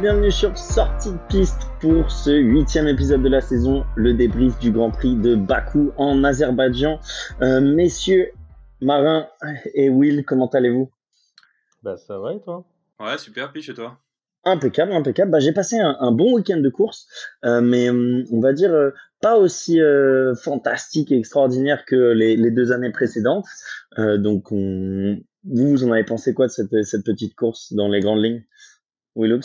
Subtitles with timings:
[0.00, 4.70] Bienvenue sur Sortie de piste pour ce huitième épisode de la saison, le débrief du
[4.70, 6.98] Grand Prix de Bakou en Azerbaïdjan.
[7.42, 8.30] Euh, messieurs,
[8.80, 9.28] Marin
[9.74, 10.90] et Will, comment allez-vous?
[11.82, 12.64] Bah ça va et toi?
[12.98, 13.98] Ouais, super, puis chez toi?
[14.44, 15.30] Impeccable, impeccable.
[15.30, 17.06] Bah, j'ai passé un, bon week-end de course,
[17.44, 19.80] euh, mais hum, on va dire euh, pas aussi
[20.42, 23.44] fantastique et extraordinaire que les, deux années précédentes.
[23.98, 25.18] donc, on...
[25.44, 28.42] vous, vous en avez pensé quoi de cette, cette petite course dans les grandes lignes?
[29.14, 29.42] Willux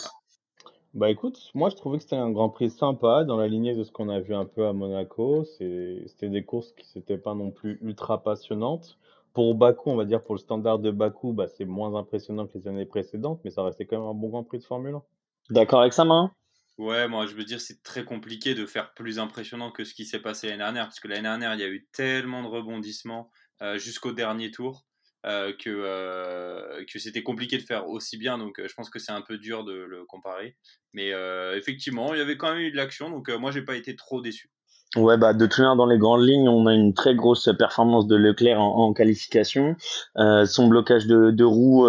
[0.96, 3.84] Bah écoute, moi je trouvais que c'était un Grand Prix sympa dans la lignée de
[3.84, 5.44] ce qu'on a vu un peu à Monaco.
[5.44, 8.96] C'était des courses qui n'étaient pas non plus ultra passionnantes.
[9.34, 12.56] Pour Bakou, on va dire pour le standard de Bakou, bah, c'est moins impressionnant que
[12.56, 15.02] les années précédentes, mais ça restait quand même un bon Grand Prix de Formule 1.
[15.50, 16.32] D'accord avec ça, main
[16.78, 20.06] Ouais, moi je veux dire, c'est très compliqué de faire plus impressionnant que ce qui
[20.06, 23.30] s'est passé l'année dernière, parce que l'année dernière, il y a eu tellement de rebondissements
[23.60, 24.86] euh, jusqu'au dernier tour.
[25.26, 28.38] Euh, que, euh, que c'était compliqué de faire aussi bien.
[28.38, 30.54] Donc, euh, je pense que c'est un peu dur de le comparer.
[30.92, 31.10] Mais
[31.54, 33.10] effectivement, il y avait quand même eu de l'action.
[33.10, 34.50] Donc, moi, j'ai pas été trop déçu.
[34.94, 38.06] Ouais, bah, de toute manière, dans les grandes lignes, on a une très grosse performance
[38.06, 39.76] de Leclerc en, qualification.
[40.14, 41.86] son blocage de, de roue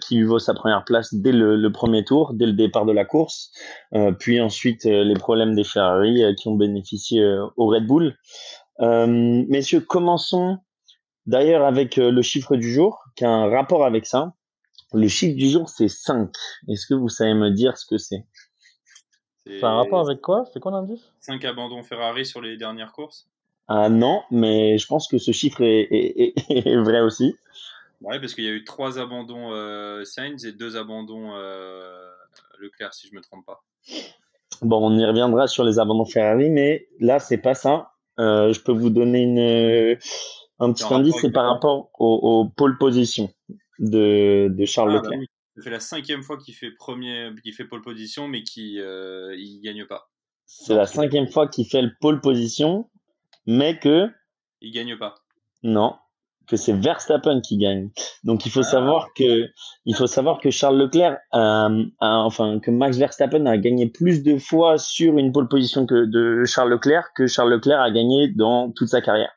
[0.00, 3.04] qui lui vaut sa première place dès le, premier tour, dès le départ de la
[3.04, 3.50] course.
[4.18, 7.22] puis ensuite, les problèmes des Ferrari qui ont bénéficié
[7.56, 8.16] au Red Bull.
[8.80, 10.58] messieurs, commençons
[11.26, 14.34] D'ailleurs, avec euh, le chiffre du jour, qui a un rapport avec ça,
[14.92, 16.30] le chiffre du jour, c'est 5.
[16.68, 18.24] Est-ce que vous savez me dire ce que c'est?
[19.62, 20.44] A un rapport avec quoi?
[20.52, 21.12] C'est quoi l'indice?
[21.20, 23.28] 5 abandons Ferrari sur les dernières courses
[23.68, 26.34] Ah non, mais je pense que ce chiffre est,
[26.78, 27.34] vrai aussi.
[28.00, 32.10] Ouais, parce qu'il y a eu 3 abandons euh, Sainz et 2 abandons euh,
[32.58, 33.62] Leclerc, si je ne me trompe pas.
[34.62, 37.92] Bon, on y reviendra sur les abandons Ferrari, mais là, c'est pas ça.
[38.18, 39.98] Euh, je peux vous donner une
[40.58, 43.32] un petit indice, c'est par rapport au, pole position
[43.78, 45.20] de, de Charles ah, Leclerc.
[45.56, 49.34] Ça fait la cinquième fois qu'il fait premier, qu'il fait pole position, mais qui euh,
[49.36, 50.10] il gagne pas.
[50.44, 52.90] C'est la cinquième fois qu'il fait le pole position,
[53.46, 54.08] mais que
[54.60, 55.14] il gagne pas.
[55.62, 55.96] Non,
[56.46, 57.90] que c'est Verstappen qui gagne.
[58.24, 58.64] Donc il faut ah.
[58.64, 59.48] savoir que
[59.84, 61.68] il faut savoir que Charles Leclerc a,
[62.00, 66.44] enfin que Max Verstappen a gagné plus de fois sur une pole position que de
[66.44, 69.32] Charles Leclerc que Charles Leclerc a gagné dans toute sa carrière.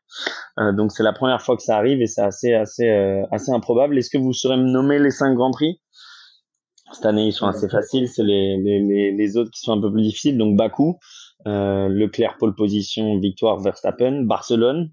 [0.59, 3.51] Euh, donc c'est la première fois que ça arrive et c'est assez assez euh, assez
[3.51, 3.97] improbable.
[3.97, 5.79] Est-ce que vous saurez me nommer les cinq grands prix?
[6.91, 9.91] Cette année ils sont assez faciles, c'est les, les, les, autres qui sont un peu
[9.91, 10.37] plus difficiles.
[10.37, 10.97] Donc Bakou,
[11.47, 14.91] euh, Leclerc pole position, victoire Verstappen, Barcelone,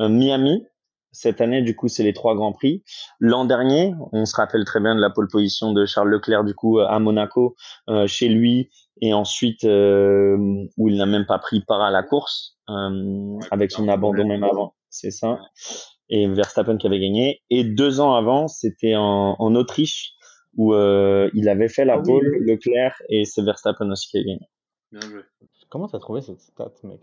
[0.00, 0.64] euh, Miami,
[1.12, 2.82] cette année, du coup, c'est les trois grands prix.
[3.20, 6.54] L'an dernier, on se rappelle très bien de la pole position de Charles Leclerc, du
[6.54, 7.54] coup, à Monaco,
[7.88, 10.36] euh, chez lui, et ensuite euh,
[10.76, 14.42] où il n'a même pas pris part à la course euh, avec son abandon même
[14.42, 14.74] avant.
[14.88, 15.38] C'est ça.
[16.08, 17.42] Et Verstappen qui avait gagné.
[17.50, 20.14] Et deux ans avant, c'était en, en, Autriche
[20.56, 24.48] où il avait fait la ah pole, Leclerc, et c'est Verstappen aussi qui a gagné.
[24.92, 25.22] Bien joué.
[25.70, 27.00] Comment t'as trouvé cette stat, mec?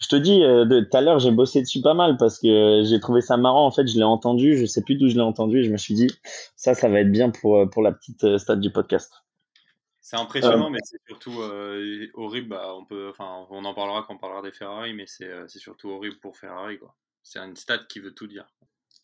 [0.00, 3.00] Je te dis, euh, tout à l'heure, j'ai bossé dessus pas mal parce que j'ai
[3.00, 3.66] trouvé ça marrant.
[3.66, 5.76] En fait, je l'ai entendu, je sais plus d'où je l'ai entendu et je me
[5.76, 6.08] suis dit,
[6.56, 9.12] ça, ça va être bien pour, euh, pour la petite euh, stade du podcast.
[10.00, 11.34] C'est impressionnant, mais c'est surtout
[12.14, 12.48] horrible.
[12.48, 15.90] Bah, on, peut, enfin, on en parlera quand on parlera des Ferrari, mais c'est surtout
[15.90, 16.78] horrible pour Ferrari.
[17.22, 18.46] C'est une stat qui veut tout dire.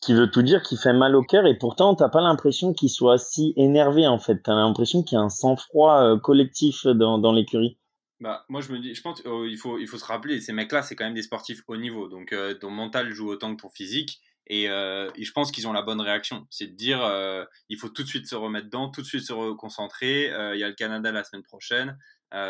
[0.01, 2.89] Qui veut tout dire, qui fait mal au cœur, et pourtant, t'as pas l'impression qu'il
[2.89, 4.41] soit si énervé, en fait.
[4.43, 7.77] T'as l'impression qu'il y a un sang-froid collectif dans, dans l'écurie.
[8.19, 10.51] Bah, moi, je me dis, je pense qu'il oh, faut, il faut se rappeler, ces
[10.53, 12.07] mecs-là, c'est quand même des sportifs haut niveau.
[12.07, 14.21] Donc, euh, ton mental joue autant que ton physique.
[14.47, 16.47] Et, euh, je pense qu'ils ont la bonne réaction.
[16.49, 19.23] C'est de dire, euh, il faut tout de suite se remettre dedans, tout de suite
[19.23, 20.25] se reconcentrer.
[20.53, 21.97] Il y a le Canada la semaine prochaine.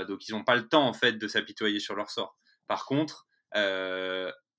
[0.07, 2.37] donc, ils n'ont pas le temps, en fait, de s'apitoyer sur leur sort.
[2.67, 3.27] Par contre,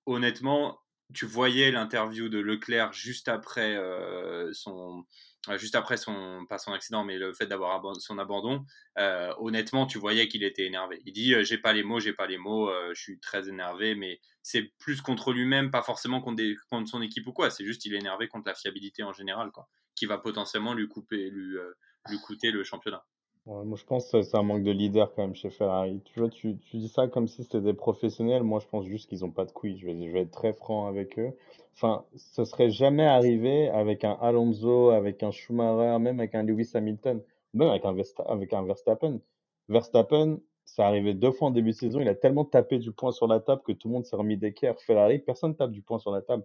[0.07, 0.79] honnêtement,
[1.15, 3.79] tu voyais l'interview de Leclerc juste après
[4.53, 5.05] son,
[5.57, 8.65] juste après son, pas son accident, mais le fait d'avoir son abandon,
[8.99, 11.01] euh, honnêtement, tu voyais qu'il était énervé.
[11.07, 13.95] Il dit, euh, j'ai pas les mots, j'ai pas les mots, je suis très énervé,
[13.95, 16.43] mais c'est plus contre lui-même, pas forcément contre,
[16.87, 17.51] son équipe ou quoi.
[17.51, 20.89] C'est juste, il est énervé contre la fiabilité en général, quoi, qui va potentiellement lui
[20.89, 23.05] couper, lui coûter le championnat
[23.49, 26.03] moi, je pense que c'est un manque de leader quand même chez Ferrari.
[26.05, 28.43] Tu vois, tu, tu dis ça comme si c'était des professionnels.
[28.43, 29.79] Moi, je pense juste qu'ils n'ont pas de couilles.
[29.79, 31.33] Je vais, être très franc avec eux.
[31.75, 36.73] Enfin, ce serait jamais arrivé avec un Alonso, avec un Schumacher, même avec un Lewis
[36.75, 37.23] Hamilton,
[37.55, 39.21] même avec un, Verstappen.
[39.69, 42.01] Verstappen, ça arrivé deux fois en début de saison.
[42.01, 44.37] Il a tellement tapé du poing sur la table que tout le monde s'est remis
[44.37, 44.79] d'équerre.
[44.79, 46.45] Ferrari, personne tape du poing sur la table.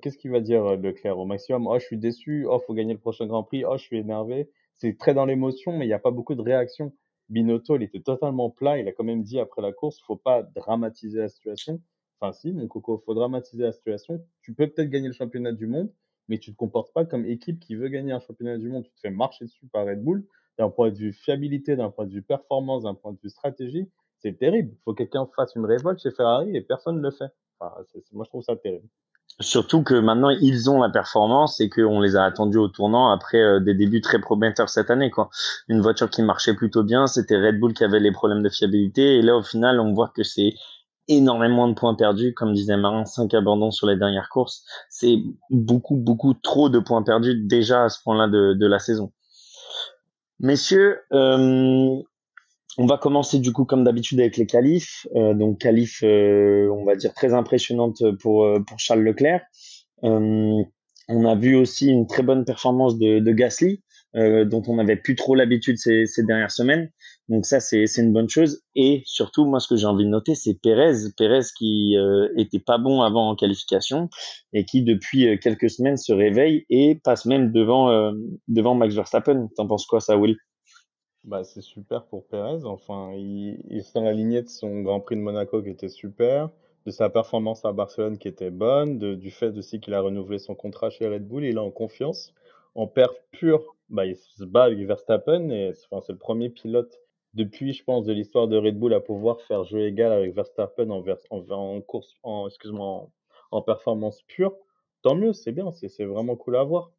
[0.00, 1.66] Qu'est-ce qu'il va dire Leclerc au maximum?
[1.66, 2.46] Oh, je suis déçu.
[2.48, 3.64] Oh, faut gagner le prochain Grand Prix.
[3.66, 4.48] Oh, je suis énervé
[4.80, 6.92] c'est très dans l'émotion, mais il n'y a pas beaucoup de réaction.
[7.28, 8.78] Binotto, il était totalement plat.
[8.78, 11.80] Il a quand même dit après la course, faut pas dramatiser la situation.
[12.20, 14.24] Enfin, si, mon coco, faut dramatiser la situation.
[14.42, 15.92] Tu peux peut-être gagner le championnat du monde,
[16.28, 18.84] mais tu te comportes pas comme équipe qui veut gagner un championnat du monde.
[18.84, 20.26] Tu te fais marcher dessus par Red Bull.
[20.58, 23.90] d'un point de vue fiabilité, d'un point de vue performance, d'un point de vue stratégie,
[24.18, 24.72] c'est terrible.
[24.74, 27.30] Il faut que quelqu'un fasse une révolte chez Ferrari et personne ne le fait.
[28.12, 28.88] Moi, je trouve ça terrible.
[29.38, 33.38] Surtout que maintenant ils ont la performance et qu'on les a attendus au tournant après
[33.38, 35.10] euh, des débuts très prometteurs cette année.
[35.10, 35.30] Quoi.
[35.68, 39.16] Une voiture qui marchait plutôt bien, c'était Red Bull qui avait les problèmes de fiabilité
[39.16, 40.54] et là au final on voit que c'est
[41.08, 44.64] énormément de points perdus, comme disait Marin, 5 abandons sur les dernières courses.
[44.88, 45.16] C'est
[45.50, 49.12] beaucoup, beaucoup trop de points perdus déjà à ce point-là de, de la saison.
[50.38, 52.00] Messieurs, euh,
[52.78, 55.06] on va commencer du coup comme d'habitude avec les qualifs.
[55.16, 59.42] Euh, donc qualif, euh, on va dire très impressionnante pour euh, pour Charles Leclerc.
[60.02, 63.82] On a vu aussi une très bonne performance de, de Gasly,
[64.14, 66.88] dont on n'avait plus trop l'habitude ces, ces, dernières semaines.
[67.28, 68.62] Donc ça c'est c'est une bonne chose.
[68.76, 71.96] Et surtout moi ce que j'ai envie de noter c'est Pérez, Pérez qui
[72.36, 74.08] était pas bon avant en qualification
[74.52, 78.12] et qui depuis quelques semaines se réveille et passe même devant
[78.46, 79.48] devant Max Verstappen.
[79.56, 80.36] T'en penses quoi ça Will?
[81.24, 82.64] Bah, c'est super pour Perez.
[82.64, 85.88] Enfin, il, il est dans la lignée de son Grand Prix de Monaco qui était
[85.88, 86.50] super,
[86.86, 90.38] de sa performance à Barcelone qui était bonne, de, du fait aussi qu'il a renouvelé
[90.38, 91.44] son contrat chez Red Bull.
[91.44, 92.32] Il est en confiance.
[92.74, 97.00] En perf pur, bah, il se bat avec Verstappen et enfin, c'est le premier pilote
[97.34, 100.90] depuis, je pense, de l'histoire de Red Bull à pouvoir faire jeu égal avec Verstappen
[100.90, 103.08] en, en, en course, en, excuse-moi,
[103.50, 104.54] en performance pure.
[105.02, 106.92] Tant mieux, c'est bien, c'est vraiment cool à voir.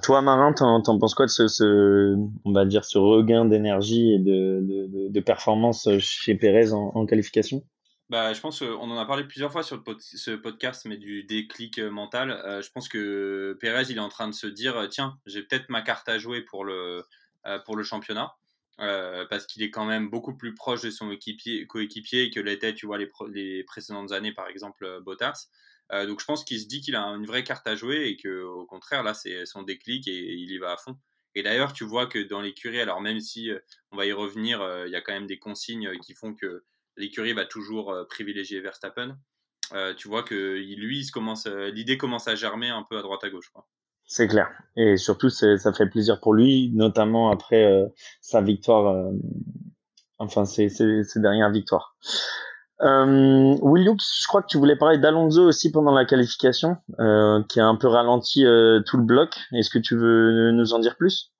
[0.00, 4.60] Toi, Marin, t'en, penses quoi de ce, on va dire, ce regain d'énergie et de,
[5.08, 7.62] de, performance chez Pérez en, qualification?
[8.08, 11.78] Bah, je pense qu'on en a parlé plusieurs fois sur ce podcast, mais du déclic
[11.78, 12.30] euh, mental.
[12.30, 15.42] Euh, je pense que Pérez, il est en train de se dire, euh, tiens, j'ai
[15.42, 17.02] peut-être ma carte à jouer pour le,
[17.64, 18.34] pour le championnat.
[18.80, 22.74] Euh, parce qu'il est quand même beaucoup plus proche de son équipier, coéquipier que l'était,
[22.74, 25.48] tu vois, les, les, précédentes années, par exemple, Bottas.
[25.92, 28.16] Euh, donc je pense qu'il se dit qu'il a une vraie carte à jouer et
[28.16, 30.96] que au contraire là c'est son déclic et il y va à fond.
[31.34, 33.58] Et d'ailleurs tu vois que dans l'écurie, alors même si euh,
[33.90, 36.64] on va y revenir, euh, il y a quand même des consignes qui font que
[36.96, 39.16] l'écurie va toujours privilégier Verstappen.
[39.96, 43.50] tu vois que lui, commence, l'idée commence à germer un peu à droite à gauche.
[44.04, 44.50] C'est clair.
[44.76, 47.90] Et surtout, ça fait plaisir pour lui, notamment après
[48.20, 49.10] sa victoire,
[50.18, 51.96] enfin ses, ses, dernières victoires.
[52.82, 57.60] Euh, Williams, je crois que tu voulais parler d'Alonso aussi pendant la qualification, euh, qui
[57.60, 59.36] a un peu ralenti euh, tout le bloc.
[59.52, 61.32] Est-ce que tu veux nous en dire plus?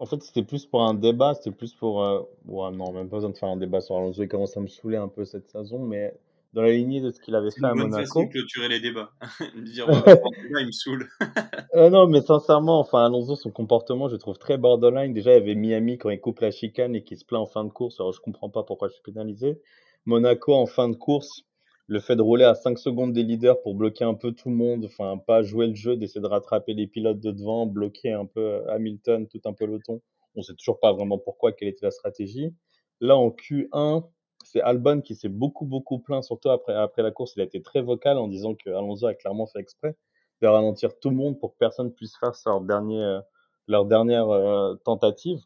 [0.00, 2.02] En fait, c'était plus pour un débat, c'était plus pour...
[2.02, 2.20] Euh...
[2.46, 4.66] Ouais, non, même pas besoin de faire un débat sur Alonso, il commence à me
[4.66, 6.14] saouler un peu cette saison, mais
[6.54, 8.04] dans la lignée de ce qu'il avait fait à Monaco.
[8.12, 9.10] C'est une clôturer les débats.
[9.56, 9.86] dire,
[10.60, 11.08] il me saoule.
[11.76, 15.12] euh, non, mais sincèrement, enfin, Alonso, son comportement, je trouve très borderline.
[15.12, 17.46] Déjà, il y avait Miami quand il coupe la chicane et qui se plaint en
[17.46, 18.00] fin de course.
[18.00, 19.60] Alors, je comprends pas pourquoi je suis pénalisé.
[20.06, 21.44] Monaco en fin de course,
[21.86, 24.54] le fait de rouler à 5 secondes des leaders pour bloquer un peu tout le
[24.56, 28.26] monde, enfin pas jouer le jeu, d'essayer de rattraper les pilotes de devant, bloquer un
[28.26, 30.00] peu Hamilton, tout un peloton.
[30.34, 32.54] On sait toujours pas vraiment pourquoi, quelle était la stratégie.
[33.00, 34.04] Là en Q1,
[34.44, 37.62] c'est Albon qui s'est beaucoup beaucoup plaint, surtout après après la course, il a été
[37.62, 39.96] très vocal en disant que Alonso a clairement fait exprès
[40.42, 43.24] de ralentir tout le monde pour que personne puisse faire leur
[43.66, 45.40] leur dernière euh, tentative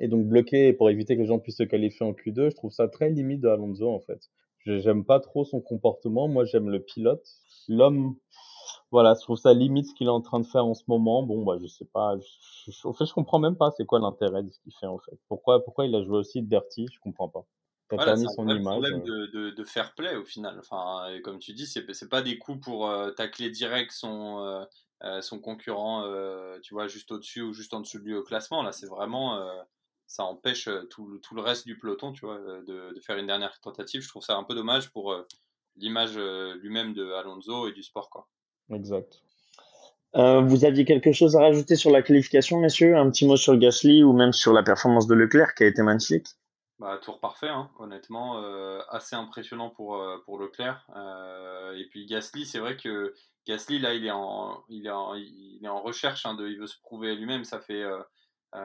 [0.00, 2.72] et donc bloquer pour éviter que les gens puissent se qualifier en Q2, je trouve
[2.72, 4.30] ça très limite de Alonso en fait.
[4.66, 7.26] J'aime pas trop son comportement, moi j'aime le pilote.
[7.68, 8.16] L'homme,
[8.90, 11.22] voilà, je trouve ça limite ce qu'il est en train de faire en ce moment.
[11.22, 14.42] Bon, bah je sais pas, je, en fait je comprends même pas c'est quoi l'intérêt
[14.42, 15.18] de ce qu'il fait en fait.
[15.28, 17.46] Pourquoi, pourquoi il a joué aussi dirty, je comprends pas.
[17.90, 19.00] Voilà, c'est un problème euh.
[19.00, 20.58] de, de, de, fair play au final.
[20.58, 24.64] Enfin, comme tu dis, c'est c'est pas des coups pour euh, tacler direct son euh,
[25.02, 28.22] euh son concurrent, euh, tu vois, juste au-dessus ou juste en dessous de lui au
[28.22, 28.62] classement.
[28.62, 29.38] Là, c'est vraiment
[30.06, 33.16] ça empêche euh, tout, tout, le reste du peloton, tu vois, euh, de, de, faire
[33.18, 34.02] une dernière tentative.
[34.02, 35.26] Je trouve ça un peu dommage pour euh,
[35.76, 38.28] l'image lui-même de Alonso et du sport, quoi.
[38.70, 39.20] Exact.
[40.16, 42.96] Euh, vous aviez quelque chose à rajouter sur la qualification, messieurs?
[42.96, 45.82] Un petit mot sur Gasly ou même sur la performance de Leclerc qui a été
[45.82, 46.26] magnifique?
[46.78, 50.86] Bah, tour parfait, hein, honnêtement, euh, assez impressionnant pour, pour Leclerc.
[50.94, 53.14] Euh, et puis Gasly, c'est vrai que
[53.46, 56.58] Gasly, là, il est en, il est en, il est en recherche, hein, de, il
[56.60, 57.44] veut se prouver lui-même.
[57.44, 57.84] Ça fait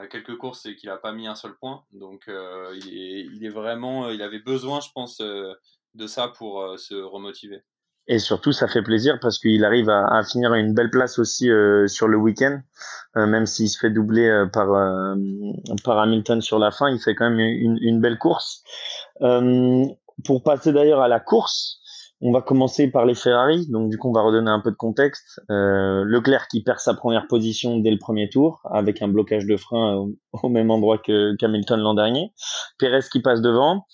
[0.10, 1.84] quelques courses et qu'il n'a pas mis un seul point.
[1.92, 5.54] Donc euh, il est, vraiment, il avait besoin, je pense, euh,
[5.96, 7.64] de ça pour se remotiver.
[8.12, 11.86] Et surtout, ça fait plaisir parce qu'il arrive à, finir une belle place aussi euh,
[11.86, 12.60] sur le week-end,
[13.16, 14.68] euh, même s'il se fait doubler euh, par
[15.84, 18.64] par Hamilton sur la fin, il fait quand même une belle course.
[19.20, 21.79] pour passer d'ailleurs à la course,
[22.22, 24.76] on va commencer par les Ferrari, donc du coup on va redonner un peu de
[24.76, 25.42] contexte.
[25.50, 29.56] Euh, Leclerc qui perd sa première position dès le premier tour avec un blocage de
[29.56, 32.34] frein au, même endroit que qu'Hamilton l'an dernier.
[32.78, 33.86] Perez qui passe devant.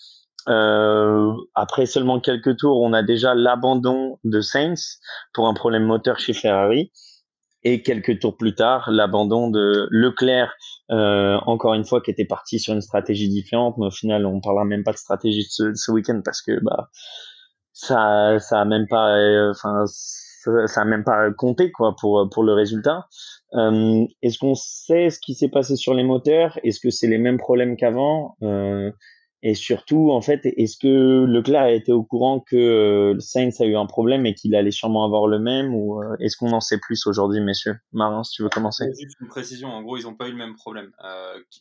[0.48, 5.00] Euh, après seulement quelques tours, on a déjà l'abandon de Sainz
[5.34, 6.92] pour un problème moteur chez Ferrari.
[7.68, 10.54] Et quelques tours plus tard, l'abandon de Leclerc,
[10.92, 14.40] euh, encore une fois, qui était parti sur une stratégie différente, mais au final, on
[14.40, 16.92] parlera même pas de stratégie ce, ce week-end parce que bah
[17.76, 22.44] ça, ça a même pas, euh, enfin, ça, a même pas compté quoi pour pour
[22.44, 23.08] le résultat.
[23.54, 26.58] Euh, Est-ce qu'on sait ce qui s'est passé sur les moteurs?
[26.64, 28.38] Est-ce que c'est les mêmes problèmes qu'avant?
[28.44, 28.92] Euh,
[29.44, 33.76] et surtout, en fait, est-ce que Leclerc a été au courant que Sainz a eu
[33.76, 37.06] un problème et qu'il allait sûrement avoir le même ou est-ce qu'on en sait plus
[37.06, 37.76] aujourd'hui, messieurs?
[37.92, 38.86] Marin, si tu veux commencer.
[39.00, 40.92] Juste une précision, en gros, ils n'ont pas eu le même problème.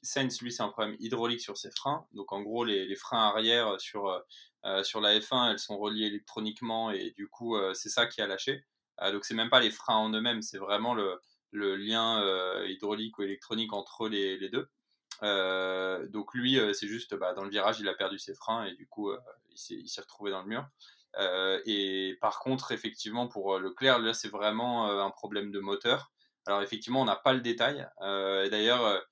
[0.01, 2.07] Sainz, lui, c'est un problème hydraulique sur ses freins.
[2.15, 4.09] Donc, en gros, les, freins arrière sur,
[4.83, 8.65] sur la F1, elles sont reliées électroniquement et du coup, c'est ça qui a lâché.
[9.13, 11.21] donc, c'est même pas les freins en eux-mêmes, c'est vraiment le,
[11.53, 12.23] lien
[12.67, 14.69] hydraulique ou électronique entre les, deux.
[15.23, 18.65] Euh, donc lui, euh, c'est juste bah, dans le virage, il a perdu ses freins
[18.65, 19.19] et du coup, euh,
[19.71, 20.67] il s'est retrouvé dans le mur.
[21.67, 26.13] et par contre, effectivement, pour Leclerc, là, c'est vraiment un problème de moteur.
[26.47, 27.87] Alors effectivement, on n'a pas le détail.
[28.01, 29.03] D'ailleurs,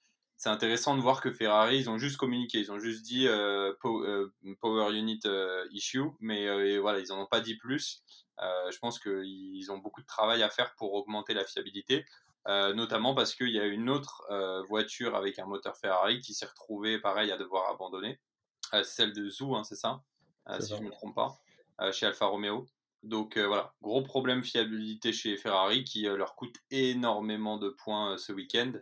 [0.43, 3.29] c'est intéressant de voir que Ferrari, ils ont juste communiqué, ils ont juste dit
[4.61, 5.21] Power Unit
[5.71, 8.03] issue, mais voilà, ils n'en ont pas dit plus.
[8.41, 12.05] je pense qu'ils ont beaucoup de travail à faire pour augmenter la fiabilité.
[12.49, 16.35] Euh, notamment parce qu'il y a une autre euh, voiture avec un moteur Ferrari qui
[16.35, 18.19] s'est retrouvée, pareil, à devoir abandonner.
[18.75, 20.03] Euh, celle de Zou, hein, c'est ça,
[20.59, 21.39] si je ne me trompe pas,
[21.93, 22.67] chez Alfa Romeo.
[23.05, 28.73] Donc voilà, gros problème fiabilité chez Ferrari qui leur coûte énormément de points ce week-end.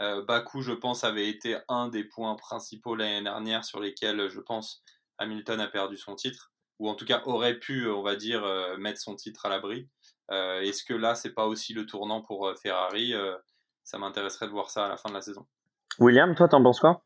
[0.00, 4.82] Baku, je pense, avait été un des points principaux l'année dernière sur lesquels, je pense,
[5.18, 8.44] Hamilton a perdu son titre, ou en tout cas aurait pu, on va dire,
[8.78, 9.88] mettre son titre à l'abri.
[10.30, 13.36] Euh, est-ce que là, c'est pas aussi le tournant pour euh, Ferrari euh,
[13.82, 15.46] Ça m'intéresserait de voir ça à la fin de la saison.
[15.98, 17.02] William, toi, t'en penses quoi?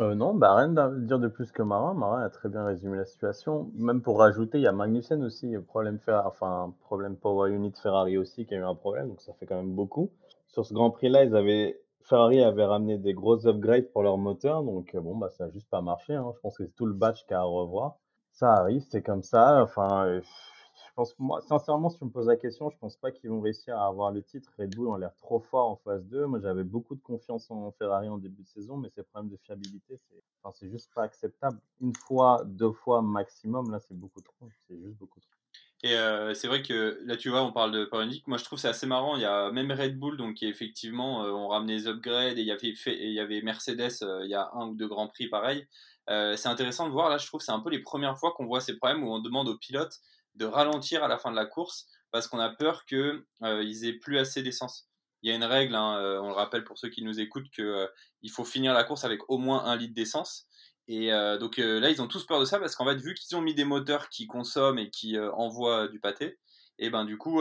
[0.00, 1.94] Euh, non, bah rien à dire de plus que Marin.
[1.94, 3.70] Marin a très bien résumé la situation.
[3.74, 8.16] Même pour rajouter, il y a Magnussen aussi, problème Ferrari, enfin problème Power Unit Ferrari
[8.16, 10.10] aussi qui a eu un problème, donc ça fait quand même beaucoup.
[10.48, 14.62] Sur ce Grand Prix-là, ils avaient Ferrari avait ramené des gros upgrades pour leur moteur,
[14.62, 16.14] donc bon bah ça a juste pas marché.
[16.14, 16.32] Hein.
[16.34, 17.96] Je pense que c'est tout le batch qui a à revoir.
[18.32, 19.62] Ça arrive, c'est comme ça.
[19.62, 20.20] Enfin,
[20.90, 23.40] je pense, moi, sincèrement, si tu me poses la question, je pense pas qu'ils vont
[23.40, 24.50] réussir à avoir le titre.
[24.58, 26.26] Red Bull ont l'air trop fort en phase 2.
[26.26, 29.36] Moi, j'avais beaucoup de confiance en Ferrari en début de saison, mais ces problèmes de
[29.36, 31.60] fiabilité, c'est enfin, juste pas acceptable.
[31.80, 34.48] Une fois, deux fois maximum, là, c'est beaucoup trop.
[34.66, 35.39] C'est juste beaucoup trop.
[35.82, 38.58] Et euh, c'est vrai que là, tu vois, on parle de Power Moi, je trouve
[38.58, 39.16] c'est assez marrant.
[39.16, 42.46] Il y a même Red Bull, donc qui effectivement euh, ont des upgrades et il
[42.46, 44.02] y avait, il Mercedes.
[44.02, 45.66] Euh, il y a un ou deux grands prix pareil.
[46.08, 47.08] c'est intéressant de voir.
[47.08, 49.20] Là, je trouve c'est un peu les premières fois qu'on voit ces problèmes où on
[49.20, 50.00] demande aux pilotes
[50.34, 53.92] de ralentir à la fin de la course parce qu'on a peur qu'ils euh, aient
[53.92, 54.88] plus assez d'essence.
[55.22, 57.50] Il y a une règle, hein, euh, on le rappelle pour ceux qui nous écoutent,
[57.50, 57.86] qu'il euh,
[58.30, 60.46] faut finir la course avec au moins un litre d'essence.
[60.92, 63.40] Et donc là, ils ont tous peur de ça parce qu'en fait, vu qu'ils ont
[63.40, 66.40] mis des moteurs qui consomment et qui envoient du pâté,
[66.80, 67.40] et ben du coup,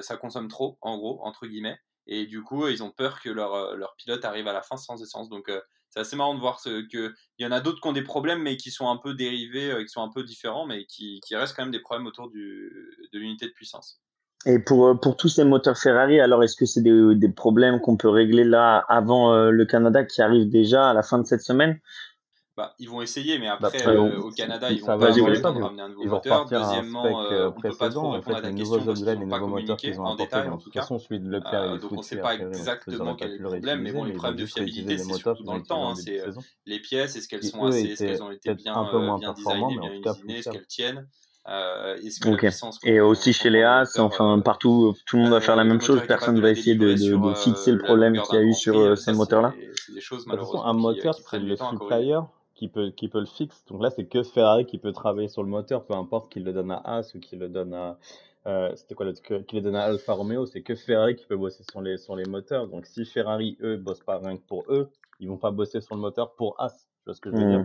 [0.00, 1.78] ça consomme trop, en gros, entre guillemets.
[2.08, 5.00] Et du coup, ils ont peur que leur, leur pilote arrive à la fin sans
[5.00, 5.28] essence.
[5.28, 5.48] Donc
[5.94, 8.56] c'est assez marrant de voir qu'il y en a d'autres qui ont des problèmes, mais
[8.56, 11.54] qui sont un peu dérivés, euh, qui sont un peu différents, mais qui, qui restent
[11.54, 14.00] quand même des problèmes autour de l'unité de puissance.
[14.44, 17.96] Et pour, euh, pour tous ces moteurs Ferrari, alors est-ce que c'est des, problèmes qu'on
[17.96, 21.42] peut régler là avant euh, le Canada qui arrive déjà à la fin de cette
[21.42, 21.78] semaine?
[22.56, 25.52] Bah, ils vont essayer, mais après, euh, au Canada, ils vont pas avoir le temps
[25.52, 26.46] de ramener un nouveau moteur.
[26.46, 29.98] Deuxièmement, euh, on peut pas trop répondre à ta question parce qu'ils n'ont pas communiqué
[29.98, 30.86] en détail, en tout cas.
[30.88, 34.38] Euh, donc on ne sait pas exactement quel est le problème, mais bon, les problèmes
[34.38, 35.90] de fiabilité, c'est surtout dans le temps.
[35.90, 36.22] Hein, c'est
[36.66, 40.38] les pièces, est-ce qu'elles sont assez, est-ce qu'elles ont été bien, bien designées, bien usinées,
[40.38, 41.08] est-ce qu'elles tiennent
[41.46, 42.48] euh, okay.
[42.84, 46.00] Et aussi chez les As, enfin partout, tout le monde va faire la même chose.
[46.08, 48.96] Personne ne va essayer de, de, de fixer le problème qu'il y a eu sur
[48.96, 49.52] ces moteurs-là.
[50.64, 52.18] Un moteur, c'est le supplier
[52.54, 53.62] qui peut, qui peut le fixer.
[53.68, 56.52] Donc là, c'est que Ferrari qui peut travailler sur le moteur, peu importe qu'il le
[56.52, 57.98] donne à As ou qu'il le donne à.
[58.46, 61.64] Euh, c'était quoi Qu'il le donne à Alfa Romeo, c'est que Ferrari qui peut bosser
[61.70, 62.68] sur les, sur les moteurs.
[62.68, 65.94] Donc si Ferrari, eux, bossent pas rien que pour eux, ils vont pas bosser sur
[65.94, 66.86] le moteur pour As.
[66.98, 67.62] Tu vois ce que je veux mmh,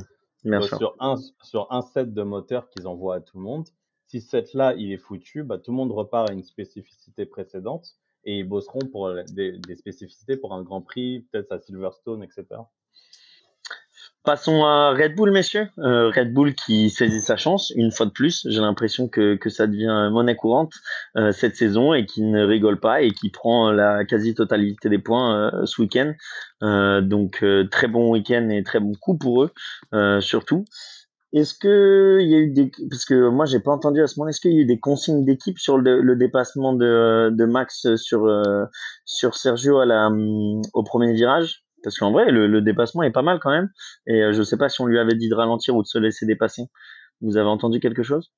[0.48, 3.68] dire Sur un, sur un set de moteurs qu'ils envoient à tout le monde,
[4.08, 7.98] si ce set-là, il est foutu, bah, tout le monde repart à une spécificité précédente
[8.24, 12.62] et ils bosseront pour des, des spécificités pour un Grand Prix, peut-être à Silverstone, etc.
[14.26, 15.70] Passons à Red Bull, messieurs.
[15.78, 18.46] Euh, Red Bull qui saisit sa chance une fois de plus.
[18.50, 20.74] J'ai l'impression que, ça devient monnaie courante
[21.16, 25.54] euh, cette saison et qui ne rigole pas et qui prend la quasi-totalité des points
[25.54, 26.14] euh, ce week-end.
[27.02, 30.66] donc très bon week-end et très bon coup pour eux, surtout.
[31.32, 34.20] Est-ce que il y a eu des parce que moi j'ai pas entendu à ce
[34.20, 39.36] moment est-ce qu'il y a eu des consignes d'équipe sur le, dépassement de, Max sur
[39.36, 40.10] Sergio la
[40.74, 41.64] au premier virage?
[41.84, 43.70] Parce qu'en vrai, le, dépassement est pas mal quand même.
[44.08, 45.98] Et euh, je sais pas si on lui avait dit de ralentir ou de se
[45.98, 46.64] laisser dépasser.
[47.22, 48.32] Vous avez entendu quelque chose?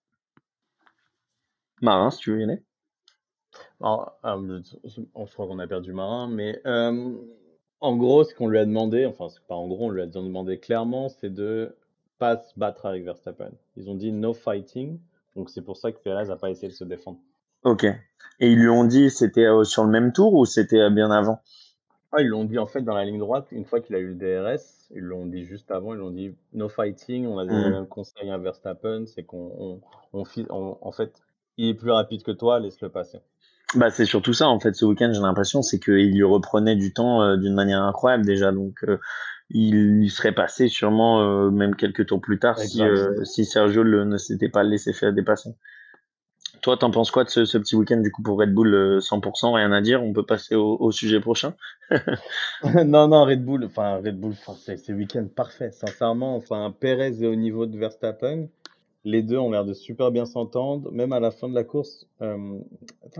[1.82, 2.64] Marin, si tu veux y aller.
[3.82, 7.14] Alors, euh, je crois qu'on a perdu Marin, mais euh,
[7.80, 10.06] en gros, ce qu'on lui a demandé, enfin, c'est pas en gros, on lui a
[10.06, 11.76] demandé clairement, c'est de
[12.20, 13.52] pas se battre avec Verstappen.
[13.78, 15.00] Ils ont dit no fighting,
[15.36, 17.20] donc c'est pour ça que Perez a pas essayé de se défendre.
[17.64, 17.84] Ok.
[17.84, 21.42] Et ils lui ont dit c'était sur le même tour ou c'était bien avant?
[22.12, 24.08] Ah, Ils l'ont dit en fait dans la ligne droite, une fois qu'il a eu
[24.08, 27.66] le DRS, ils l'ont dit juste avant, ils l'ont dit no fighting, on a donné
[27.66, 29.80] le même conseil à Verstappen, c'est qu'on
[30.14, 31.22] on, on, en fait,
[31.58, 33.20] il est plus rapide que toi, laisse-le passer.
[33.76, 36.94] Bah, c'est surtout ça, en fait, ce week-end, j'ai l'impression, c'est qu'il lui reprenait du
[36.94, 38.52] temps euh, d'une manière incroyable déjà.
[38.52, 38.98] Donc, euh,
[39.50, 42.82] il, serait passé sûrement euh, même quelques tours plus tard si,
[43.24, 45.52] si Sergio le, ne s'était pas laissé faire dépasser.
[46.62, 49.72] Toi, t'en penses quoi de ce, petit week-end du coup pour Red Bull 100% Rien
[49.72, 51.56] à dire On peut passer au, sujet prochain
[52.86, 56.36] Non, non, Red Bull, enfin, Red Bull, c'est week-end parfait, sincèrement.
[56.36, 58.48] Enfin, Perez est au niveau de Verstappen.
[59.04, 62.08] Les deux ont l'air de super bien s'entendre, même à la fin de la course.
[62.22, 62.60] Euh...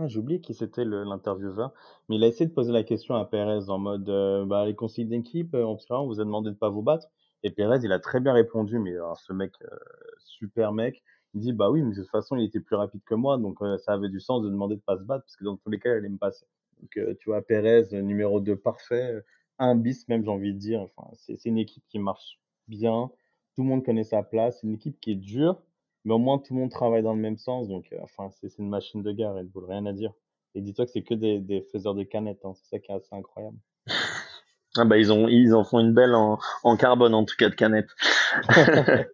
[0.06, 1.72] J'ai oublié qui c'était l'intervieweur,
[2.08, 4.74] mais il a essayé de poser la question à Perez en mode euh, bah, les
[4.74, 7.08] consignes d'équipe, euh, on vous a demandé de pas vous battre.
[7.42, 9.76] Et Perez, il a très bien répondu, mais alors, ce mec, euh,
[10.18, 11.02] super mec,
[11.34, 13.62] il dit bah oui, mais de toute façon, il était plus rapide que moi, donc
[13.62, 15.70] euh, ça avait du sens de demander de pas se battre, parce que dans tous
[15.70, 16.46] les cas, il allait me passer.
[16.80, 19.22] Donc tu vois, Perez, numéro 2 parfait,
[19.58, 20.80] un bis même, j'ai envie de dire.
[20.80, 23.10] Enfin, c'est une équipe qui marche bien,
[23.54, 25.62] tout le monde connaît sa place, c'est une équipe qui est dure
[26.04, 27.68] mais au moins, tout le monde travaille dans le même sens.
[27.68, 30.12] Donc, euh, enfin, c'est une machine de guerre, Red Bull, rien à dire.
[30.54, 32.44] Et dis-toi que c'est que des, des, faiseurs de canettes.
[32.44, 32.52] Hein.
[32.54, 33.56] C'est ça qui est assez incroyable.
[34.76, 37.48] ah bah, ils, ont, ils en font une belle en, en carbone, en tout cas,
[37.48, 37.90] de canettes.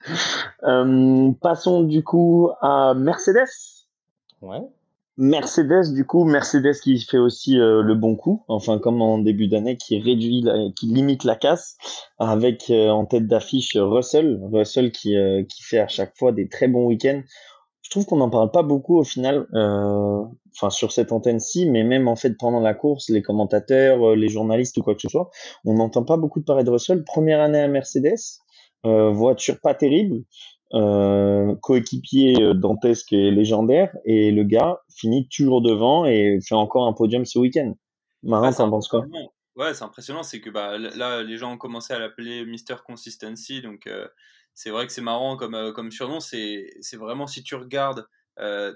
[0.64, 3.48] euh, passons du coup à Mercedes.
[4.40, 4.60] Ouais.
[5.18, 9.46] Mercedes, du coup, Mercedes qui fait aussi euh, le bon coup, enfin comme en début
[9.46, 11.76] d'année, qui réduit, qui limite la casse,
[12.18, 16.48] avec euh, en tête d'affiche Russell, Russell qui, euh, qui fait à chaque fois des
[16.48, 17.22] très bons week-ends.
[17.82, 22.08] Je trouve qu'on n'en parle pas beaucoup au final, enfin sur cette antenne-ci, mais même
[22.08, 25.30] en fait pendant la course, les commentateurs, les journalistes ou quoi que ce soit,
[25.66, 27.04] on n'entend pas beaucoup de parler de Russell.
[27.04, 28.40] Première année à Mercedes,
[28.84, 30.24] voiture pas terrible,
[30.74, 36.86] euh, coéquipier euh, dantesque et légendaire, et le gars finit toujours devant et fait encore
[36.86, 37.74] un podium ce week-end.
[38.22, 39.04] Marin, t'en penses quoi?
[39.54, 43.60] Ouais, c'est impressionnant, c'est que bah, là, les gens ont commencé à l'appeler Mister Consistency,
[43.60, 44.08] donc euh,
[44.54, 48.06] c'est vrai que c'est marrant comme, comme surnom, c'est vraiment si tu regardes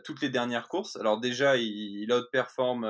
[0.05, 2.87] toutes les dernières courses, alors déjà, il, il outperforme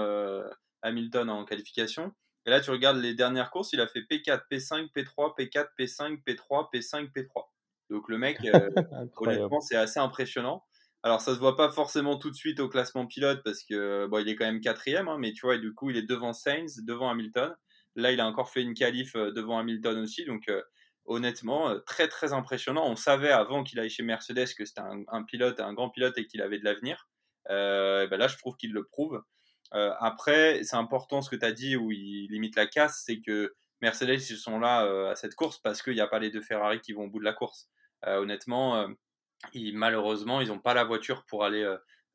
[0.83, 2.11] Hamilton en qualification,
[2.47, 6.23] et là, tu regardes les dernières courses, il a fait P4, P5, P3, P4, P5,
[6.23, 7.45] P3, P5, P3.
[7.91, 8.71] Donc le mec, euh,
[9.17, 10.65] honnêtement, c'est assez impressionnant.
[11.03, 14.19] Alors ça se voit pas forcément tout de suite au classement pilote parce que bon,
[14.19, 16.83] il est quand même quatrième, hein, mais tu vois, du coup, il est devant Sainz,
[16.85, 17.55] devant Hamilton.
[17.97, 20.63] Là, il a encore fait une qualif euh, devant Hamilton aussi, donc euh,
[21.05, 22.87] honnêtement, très très impressionnant.
[22.87, 26.27] On savait avant qu'il aille chez Mercedes que c'était un, pilote, un grand pilote et
[26.27, 27.09] qu'il avait de l'avenir.
[27.49, 29.23] ben là, je trouve qu'il le prouve.
[29.73, 33.55] Après, c'est important ce que tu as dit où il limite la casse, c'est que
[33.83, 36.81] Mercedes, ils sont là à cette course parce qu'il n'y a pas les deux Ferrari
[36.81, 37.69] qui vont au bout de la course.
[38.07, 38.89] Euh, honnêtement, euh,
[39.55, 41.63] malheureusement, ils n'ont pas la voiture pour aller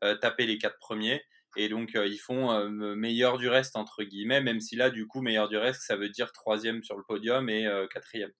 [0.03, 1.23] euh, taper les quatre premiers.
[1.57, 5.49] Et donc, ils font meilleur du reste, entre guillemets, même si là, du coup, meilleur
[5.49, 8.31] du reste, ça veut dire troisième sur le podium et quatrième.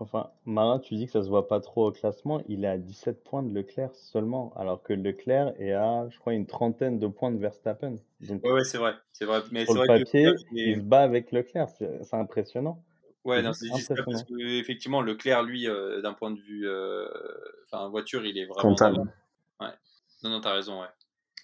[0.00, 2.42] Enfin, Marin, tu dis que ça se voit pas trop au classement.
[2.48, 6.32] Il est à 17 points de Leclerc seulement, alors que Leclerc est à, je crois,
[6.32, 7.96] une trentaine de points de Verstappen.
[8.20, 9.42] Donc, ouais, c'est vrai, c'est vrai.
[9.52, 11.68] Mais sur le papier, il se bat avec Leclerc.
[11.68, 12.82] C'est impressionnant.
[13.24, 17.06] Ouais, non, c'est juste parce que effectivement, Leclerc, lui, euh, d'un point de vue, euh,
[17.66, 18.74] enfin, voiture, il est vraiment.
[19.60, 19.68] Ouais.
[20.24, 20.88] Non, non, t'as raison, ouais.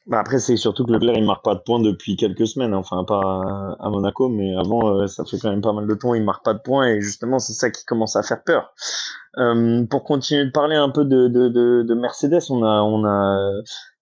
[0.07, 2.75] Bah après, c'est surtout que Leclerc, il marque pas de points depuis quelques semaines.
[2.75, 2.79] Hein.
[2.79, 6.14] Enfin, pas à Monaco, mais avant, euh, ça fait quand même pas mal de temps,
[6.14, 6.87] il marque pas de points.
[6.87, 8.73] Et justement, c'est ça qui commence à faire peur.
[9.38, 13.05] Euh, pour continuer de parler un peu de, de, de, de Mercedes, on a, on
[13.05, 13.51] a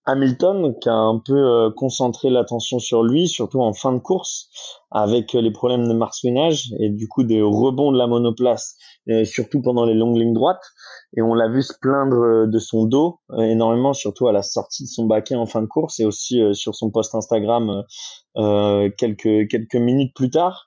[0.07, 4.49] Hamilton qui a un peu euh, concentré l'attention sur lui, surtout en fin de course,
[4.90, 8.77] avec les problèmes de marsouinage et du coup des rebonds de la monoplace,
[9.09, 10.64] euh, surtout pendant les longues lignes droites.
[11.17, 14.85] Et on l'a vu se plaindre euh, de son dos énormément, surtout à la sortie
[14.85, 17.83] de son baquet en fin de course et aussi sur son post Instagram
[18.37, 20.67] quelques quelques minutes plus tard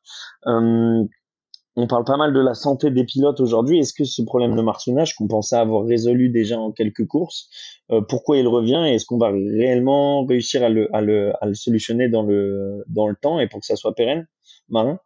[1.78, 3.78] on parle pas mal de la santé des pilotes aujourd'hui.
[3.78, 7.50] Est-ce que ce problème de marsouinage qu'on pensait avoir résolu déjà en quelques courses,
[7.92, 11.46] euh, pourquoi il revient et est-ce qu'on va réellement réussir à le, à le, à
[11.46, 14.28] le solutionner dans le, dans le temps et pour que ça soit pérenne
[14.70, 15.00] Marin?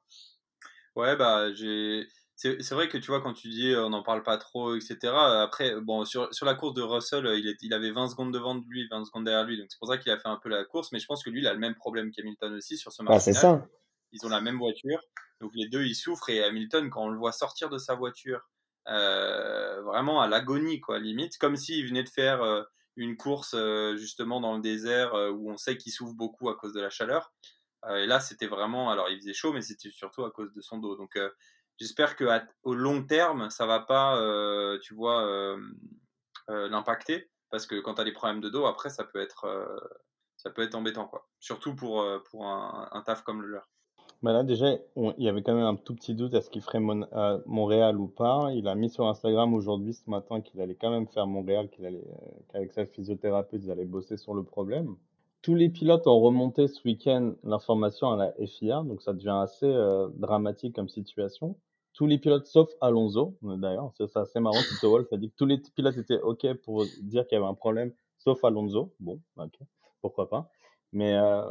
[0.95, 2.07] Ouais, bah, j'ai.
[2.35, 4.97] C'est vrai que tu vois, quand tu dis on n'en parle pas trop, etc.
[5.13, 8.55] Après, bon, sur, sur la course de Russell, il, est, il avait 20 secondes devant
[8.55, 9.59] de lui, 20 secondes derrière lui.
[9.59, 10.91] Donc c'est pour ça qu'il a fait un peu la course.
[10.91, 13.13] Mais je pense que lui, il a le même problème qu'Hamilton aussi sur ce match.
[13.15, 13.67] Ah, c'est ça.
[14.11, 14.99] Ils ont la même voiture.
[15.41, 16.29] Donc les deux, ils souffrent.
[16.29, 18.47] Et Hamilton, quand on le voit sortir de sa voiture,
[18.87, 22.63] euh, vraiment à l'agonie, quoi, limite, comme s'il venait de faire euh,
[22.95, 23.55] une course
[23.95, 27.33] justement dans le désert où on sait qu'il souffre beaucoup à cause de la chaleur.
[27.89, 30.77] et là, c'était vraiment, alors il faisait chaud, mais c'était surtout à cause de son
[30.77, 30.95] dos.
[30.97, 31.17] Donc
[31.79, 32.25] j'espère que
[32.63, 34.17] au long terme, ça va pas,
[34.83, 35.57] tu vois,
[36.49, 39.47] l'impacter, parce que quand tu as des problèmes de dos, après, ça peut être,
[40.35, 41.29] ça peut être embêtant, quoi.
[41.39, 43.69] Surtout pour, pour un taf comme le leur.
[44.23, 46.61] Bah là, déjà, il y avait quand même un tout petit doute à ce qu'il
[46.61, 46.79] ferait
[47.47, 48.51] Montréal ou pas.
[48.53, 51.87] Il a mis sur Instagram aujourd'hui, ce matin, qu'il allait quand même faire Montréal, qu'il
[51.87, 54.95] allait, euh, qu'avec sa physiothérapeute, ils allaient bosser sur le problème.
[55.41, 59.65] Tous les pilotes ont remonté ce week-end l'information à la FIA, donc ça devient assez
[59.65, 61.55] euh, dramatique comme situation.
[61.93, 64.61] Tous les pilotes, sauf Alonso, d'ailleurs, c'est assez marrant.
[64.69, 67.49] Tito Wolff a dit que tous les pilotes étaient OK pour dire qu'il y avait
[67.49, 68.93] un problème, sauf Alonso.
[68.99, 69.57] Bon, OK,
[69.99, 70.51] pourquoi pas.
[70.93, 71.43] Mais euh,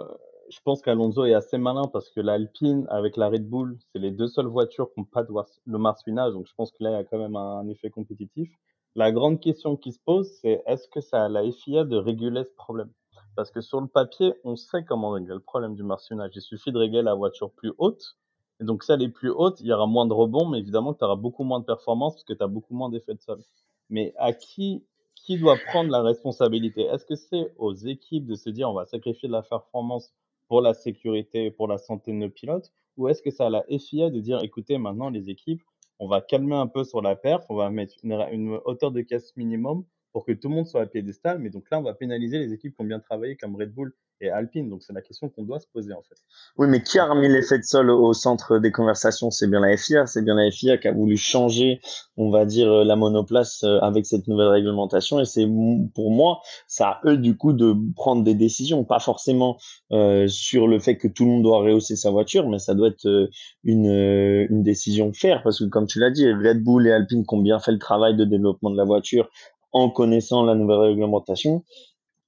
[0.50, 4.10] je pense qu'Alonso est assez malin parce que l'Alpine avec la Red Bull, c'est les
[4.10, 6.32] deux seules voitures qui n'ont pas de le.
[6.32, 8.50] Donc je pense que là, il y a quand même un, effet compétitif.
[8.96, 12.44] La grande question qui se pose, c'est est-ce que ça a la FIA de réguler
[12.44, 12.90] ce problème?
[13.36, 16.32] Parce que sur le papier, on sait comment régler le problème du marsouinage.
[16.34, 18.16] Il suffit de régler la voiture plus haute.
[18.60, 20.92] Et donc, si elle est plus haute, il y aura moins de rebonds, mais évidemment
[20.92, 23.20] que tu auras beaucoup moins de performance parce que tu as beaucoup moins d'effet de
[23.20, 23.40] sol.
[23.88, 24.84] Mais à qui
[25.14, 26.82] qui doit prendre la responsabilité?
[26.82, 30.12] Est-ce que c'est aux équipes de se dire on va sacrifier de la performance
[30.50, 33.62] pour la sécurité, pour la santé de nos pilotes Ou est-ce que c'est à la
[33.78, 35.62] FIA de dire, écoutez, maintenant les équipes,
[36.00, 39.00] on va calmer un peu sur la perf, on va mettre une, une hauteur de
[39.00, 41.38] casse minimum pour que tout le monde soit à piédestal.
[41.38, 43.92] Mais donc là, on va pénaliser les équipes qui ont bien travaillé comme Red Bull
[44.20, 44.68] et Alpine.
[44.68, 46.16] Donc c'est la question qu'on doit se poser en fait.
[46.58, 49.30] Oui, mais qui a remis l'effet de sol au centre des conversations?
[49.30, 50.06] C'est bien la FIA.
[50.06, 51.80] C'est bien la FIA qui a voulu changer,
[52.16, 55.20] on va dire, la monoplace euh, avec cette nouvelle réglementation.
[55.20, 55.46] Et c'est
[55.94, 59.58] pour moi, ça à eux du coup de prendre des décisions, pas forcément
[59.92, 62.88] euh, sur le fait que tout le monde doit rehausser sa voiture, mais ça doit
[62.88, 63.28] être euh,
[63.64, 67.34] une, une décision faire parce que comme tu l'as dit, Red Bull et Alpine qui
[67.34, 69.30] ont bien fait le travail de développement de la voiture
[69.72, 71.64] en connaissant la nouvelle réglementation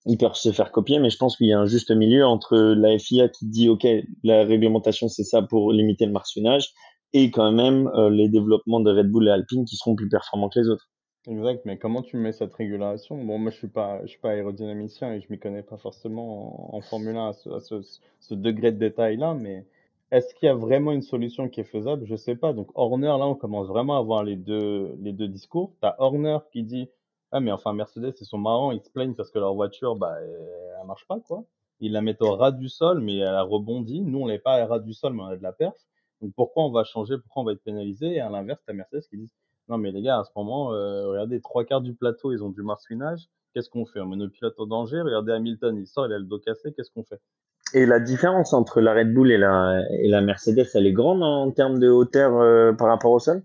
[0.07, 2.57] ils peuvent se faire copier, mais je pense qu'il y a un juste milieu entre
[2.57, 3.87] la FIA qui dit OK,
[4.25, 6.73] la réglementation c'est ça pour limiter le martionnage,
[7.13, 10.49] et quand même euh, les développements de Red Bull et Alpine qui seront plus performants
[10.49, 10.89] que les autres.
[11.29, 13.17] Exact, mais comment tu mets cette régulation?
[13.23, 16.75] Bon, moi je suis pas, je suis pas aérodynamicien et je m'y connais pas forcément
[16.75, 17.81] en, Formule 1 à, ce,
[18.19, 19.65] ce, degré de détail là, mais
[20.11, 22.05] est-ce qu'il y a vraiment une solution qui est faisable?
[22.07, 22.53] Je sais pas.
[22.53, 25.73] Donc Horner là, on commence vraiment à voir les deux, les deux discours.
[25.81, 26.89] T'as Horner qui dit
[27.33, 30.17] ah, mais enfin, Mercedes, ils sont marrants, ils se plaignent parce que leur voiture, bah,
[30.21, 31.45] elle marche pas, quoi.
[31.81, 34.03] Ils la mettent au ras du sol, mais elle a rebondi.
[34.03, 35.75] Nous, on n'est pas au ras du sol, mais on a de la perf.
[36.21, 37.17] Donc, pourquoi on va changer?
[37.19, 38.15] Pourquoi on va être pénalisé?
[38.15, 39.33] Et à l'inverse, t'as Mercedes qui disent
[39.69, 42.51] Non, mais les gars, à ce moment, euh, regardez, trois quarts du plateau, ils ont
[42.51, 43.29] du marsouinage.
[43.55, 44.05] Qu'est-ce qu'on fait?
[44.05, 45.01] Nos pilotes en danger.
[45.01, 46.73] Regardez Hamilton, il sort, il a le dos cassé.
[46.75, 47.21] Qu'est-ce qu'on fait
[47.73, 51.23] Et la différence entre la Red Bull et la, et la Mercedes, elle est grande
[51.23, 53.43] en termes de hauteur euh, par rapport au sol?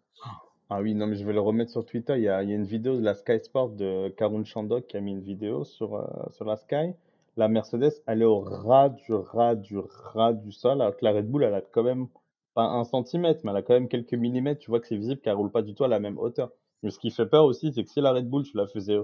[0.70, 2.16] Ah oui, non, mais je vais le remettre sur Twitter.
[2.18, 5.12] Il y a, une vidéo de la Sky Sport de Karun Chandok qui a mis
[5.12, 6.94] une vidéo sur, euh, sur la Sky.
[7.38, 11.14] La Mercedes, elle est au ras du ras du ras du sol, alors que la
[11.14, 12.08] Red Bull, elle a quand même
[12.54, 14.60] pas un centimètre, mais elle a quand même quelques millimètres.
[14.60, 16.52] Tu vois que c'est visible qu'elle roule pas du tout à la même hauteur.
[16.84, 18.98] Mais ce qui fait peur aussi, c'est que si la Red Bull, tu la faisais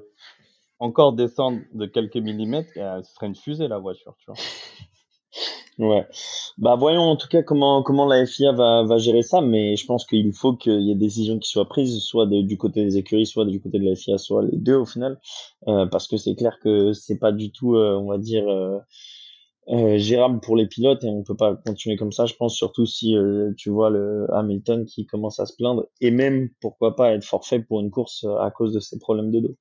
[0.79, 4.35] encore descendre de quelques millimètres, ce serait une fusée la voiture, tu vois.
[5.79, 6.05] Ouais.
[6.59, 9.85] Bah voyons en tout cas comment comment la FIA va, va gérer ça, mais je
[9.87, 12.97] pense qu'il faut qu'il y ait des décisions qui soient prises, soit du côté des
[12.97, 15.19] écuries, soit du côté de la FIA, soit les deux au final,
[15.67, 19.97] euh, parce que c'est clair que c'est pas du tout, euh, on va dire, euh,
[19.97, 22.27] gérable pour les pilotes et on peut pas continuer comme ça.
[22.27, 23.15] Je pense surtout si
[23.57, 27.59] tu vois le Hamilton qui commence à se plaindre et même pourquoi pas être forfait
[27.61, 29.55] pour une course à cause de ses problèmes de dos.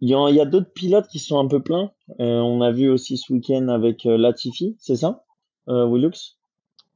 [0.00, 1.90] Il y a, y a d'autres pilotes qui sont un peu pleins.
[2.20, 5.24] Euh, on a vu aussi ce week-end avec euh, Latifi, c'est ça,
[5.68, 6.36] euh, Willux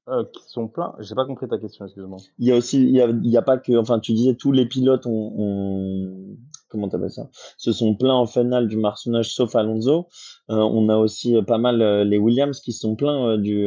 [0.08, 2.18] euh, Qui sont pleins J'ai pas compris ta question, excuse-moi.
[2.38, 4.34] Il y a aussi, il y a, il y a pas que, enfin, tu disais
[4.34, 6.36] tous les pilotes ont, ont
[6.68, 7.28] comment t'appelles ça?
[7.58, 10.08] Se sont pleins en finale du marçonnage, sauf Alonso.
[10.50, 13.66] Euh, on a aussi pas mal les Williams qui sont pleins du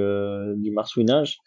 [0.57, 1.37] du marsouinage.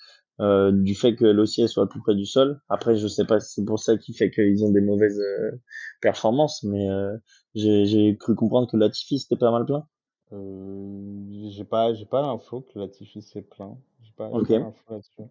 [0.40, 2.61] Euh, du fait que l'OCS soit plus près du sol.
[2.68, 5.20] Après, je sais pas si c'est pour ça qui fait qu'ils ont des mauvaises
[6.01, 6.87] performances, mais
[7.54, 9.87] j'ai cru comprendre que Latifi c'était pas mal plein.
[10.32, 13.76] Euh, j'ai pas, j'ai pas l'info que Latifi c'est plein.
[14.02, 15.30] J'ai pas, pas l'info là-dessus.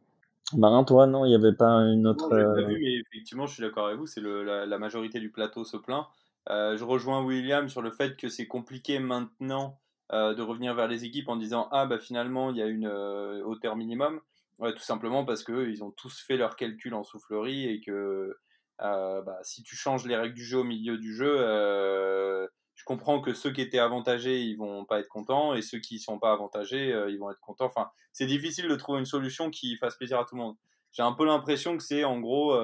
[0.56, 2.24] Marin, toi, non, il n'y avait pas une autre.
[2.24, 5.20] Non, pas euh, vu, mais effectivement, je suis d'accord avec vous, c'est la, la, majorité
[5.20, 6.06] du plateau se plaint.
[6.50, 9.78] Euh, je rejoins William sur le fait que c'est compliqué maintenant
[10.14, 12.88] euh, de revenir vers les équipes en disant Ah, bah finalement, il y a une
[12.88, 14.22] euh, hauteur minimum.
[14.60, 18.38] Ouais, tout simplement parce qu'ils ont tous fait leurs calculs en soufflerie et que
[18.82, 22.84] euh, bah, si tu changes les règles du jeu au milieu du jeu, euh, je
[22.86, 26.20] comprends que ceux qui étaient avantagés, ils vont pas être contents, et ceux qui sont
[26.20, 27.66] pas avantagés, euh, ils vont être contents.
[27.66, 30.56] Enfin, c'est difficile de trouver une solution qui fasse plaisir à tout le monde.
[30.92, 32.58] J'ai un peu l'impression que c'est en gros,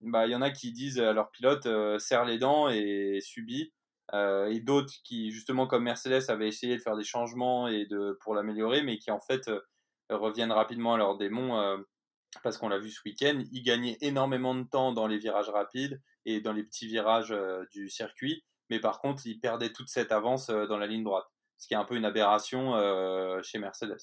[0.00, 1.66] bah, il y en a qui disent à leur pilote
[1.98, 3.72] serre les dents et subit.
[4.12, 8.34] et d'autres qui, justement, comme Mercedes, avaient essayé de faire des changements et de, pour
[8.34, 9.50] l'améliorer, mais qui en fait
[10.10, 11.84] reviennent rapidement à leur démon
[12.42, 16.00] parce qu'on l'a vu ce week-end, ils gagnaient énormément de temps dans les virages rapides
[16.24, 17.34] et dans les petits virages
[17.72, 21.68] du circuit, mais par contre, ils perdaient toute cette avance dans la ligne droite, ce
[21.68, 22.72] qui est un peu une aberration
[23.42, 23.98] chez Mercedes.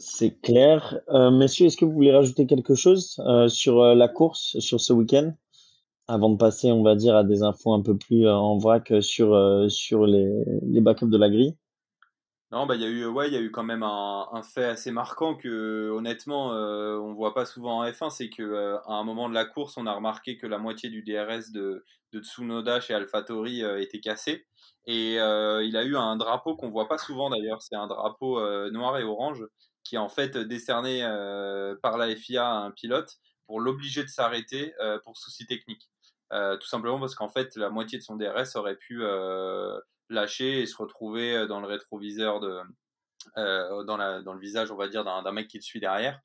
[0.00, 0.98] C'est clair.
[1.10, 4.80] Euh, messieurs, est-ce que vous voulez rajouter quelque chose euh, sur euh, la course, sur
[4.80, 5.34] ce week-end,
[6.08, 9.66] avant de passer, on va dire, à des infos un peu plus en vrac sur,
[9.68, 10.28] sur les,
[10.62, 11.54] les backups de la grille
[12.52, 14.64] non, bah il y a eu, ouais, il y a eu quand même un, fait
[14.64, 19.04] assez marquant que, honnêtement, euh, on voit pas souvent en F1, c'est que à un
[19.04, 22.92] moment de la course, on a remarqué que la moitié du DRS de, Tsunoda chez
[22.94, 24.46] AlphaTauri était cassé,
[24.86, 28.98] et il a eu un drapeau qu'on voit pas souvent d'ailleurs, c'est un drapeau noir
[28.98, 29.44] et orange
[29.84, 34.08] qui est en fait décerné euh, par la FIA à un pilote pour l'obliger de
[34.08, 35.90] s'arrêter euh, pour souci technique.
[36.32, 39.02] Euh, tout simplement parce qu'en fait, la moitié de son DRS aurait pu
[40.10, 42.60] lâcher et se retrouver dans le rétroviseur de,
[43.36, 46.20] dans, la, dans, le visage, on va dire, d'un mec qui le suit derrière.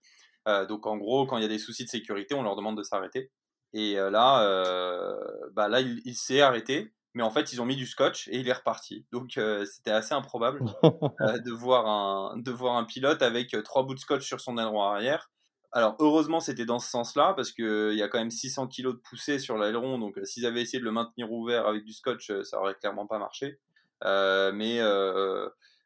[0.67, 2.84] donc en gros, quand il y a des soucis de sécurité, on leur demande de
[2.84, 3.32] s'arrêter.
[3.74, 5.17] Et là,
[5.54, 8.38] bah là, il, il s'est arrêté mais en fait ils ont mis du scotch et
[8.38, 9.08] il est reparti.
[9.12, 13.63] Donc euh, c'était assez improbable euh, de, voir un, de voir un pilote avec euh,
[13.63, 15.32] trois bouts de scotch sur son aileron arrière.
[15.71, 18.91] Alors heureusement c'était dans ce sens-là parce qu'il y a quand même 600 kg de
[18.91, 22.60] poussée sur l'aileron, donc s'ils avaient essayé de le maintenir ouvert avec du scotch, ça
[22.60, 23.60] aurait clairement pas marché.
[24.03, 24.79] Mais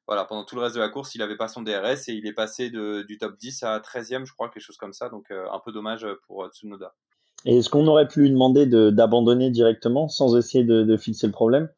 [0.08, 2.26] voilà, pendant tout le reste de la course, il n'avait pas son DRS et il
[2.26, 5.10] est passé de, du top 10 à 13e, je crois, quelque chose comme ça.
[5.10, 6.94] Donc un peu dommage pour Tsunoda.
[7.46, 11.34] Et est-ce qu'on aurait pu lui demander d'abandonner directement sans essayer de, de fixer le
[11.34, 11.70] problème?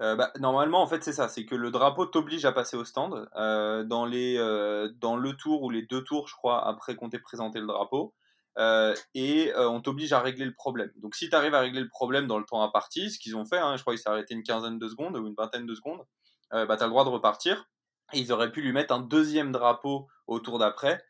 [0.00, 2.84] Euh, bah, normalement, en fait, c'est ça, c'est que le drapeau t'oblige à passer au
[2.84, 6.96] stand euh, dans, les, euh, dans le tour ou les deux tours, je crois, après
[6.96, 8.14] qu'on t'ait présenté le drapeau,
[8.58, 10.90] euh, et euh, on t'oblige à régler le problème.
[10.96, 13.44] Donc, si tu arrives à régler le problème dans le temps imparti, ce qu'ils ont
[13.44, 15.74] fait, hein, je crois qu'ils s'est arrêté une quinzaine de secondes ou une vingtaine de
[15.74, 16.04] secondes,
[16.50, 17.68] bah, tu as le droit de repartir.
[18.12, 21.04] Et ils auraient pu lui mettre un deuxième drapeau au tour d'après,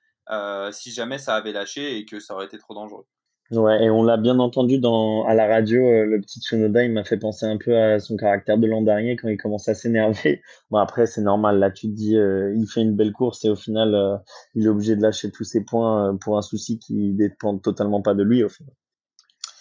[0.72, 3.07] si jamais ça avait lâché et que ça aurait été trop dangereux.
[3.50, 6.92] Ouais, et on l'a bien entendu dans, à la radio, euh, le petit Tsunoda, il
[6.92, 9.74] m'a fait penser un peu à son caractère de l'an dernier quand il commence à
[9.74, 10.40] s'énerver.
[10.70, 13.50] Bon, après, c'est normal, là, tu te dis, euh, il fait une belle course et
[13.50, 14.16] au final, euh,
[14.54, 18.14] il est obligé de lâcher tous ses points pour un souci qui dépend totalement pas
[18.14, 18.72] de lui, au final.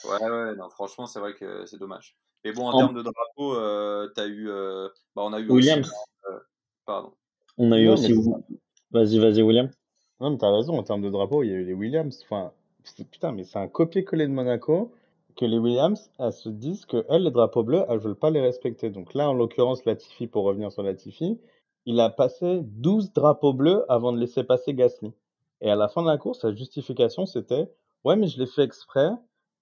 [0.05, 2.15] Ouais, ouais, non, franchement, c'est vrai que c'est dommage.
[2.45, 3.55] Mais bon, en, termes de drapeau,
[4.13, 4.49] t'as eu,
[5.15, 5.91] bah, on a eu Williams.
[6.85, 7.11] pardon.
[7.57, 8.13] On a eu aussi.
[8.91, 9.69] Vas-y, vas-y, William.
[10.19, 12.21] Non, mais t'as raison, en termes de drapeau, il y a eu les Williams.
[12.23, 12.51] Enfin,
[13.09, 14.91] putain, mais c'est un copier-coller de Monaco
[15.35, 18.41] que les Williams, elles se disent que elles, les drapeaux bleus, elles veulent pas les
[18.41, 18.89] respecter.
[18.89, 21.39] Donc là, en l'occurrence, Latifi, pour revenir sur Latifi,
[21.85, 25.13] il a passé 12 drapeaux bleus avant de laisser passer Gasly.
[25.61, 27.71] Et à la fin de la course, sa justification, c'était
[28.05, 29.09] Ouais, mais je l'ai fait exprès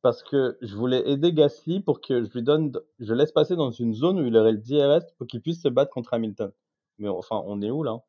[0.01, 3.71] parce que je voulais aider Gasly pour que je lui donne, je laisse passer dans
[3.71, 6.51] une zone où il aurait le DRS pour qu'il puisse se battre contre Hamilton.
[6.99, 8.01] Mais enfin, on est où là?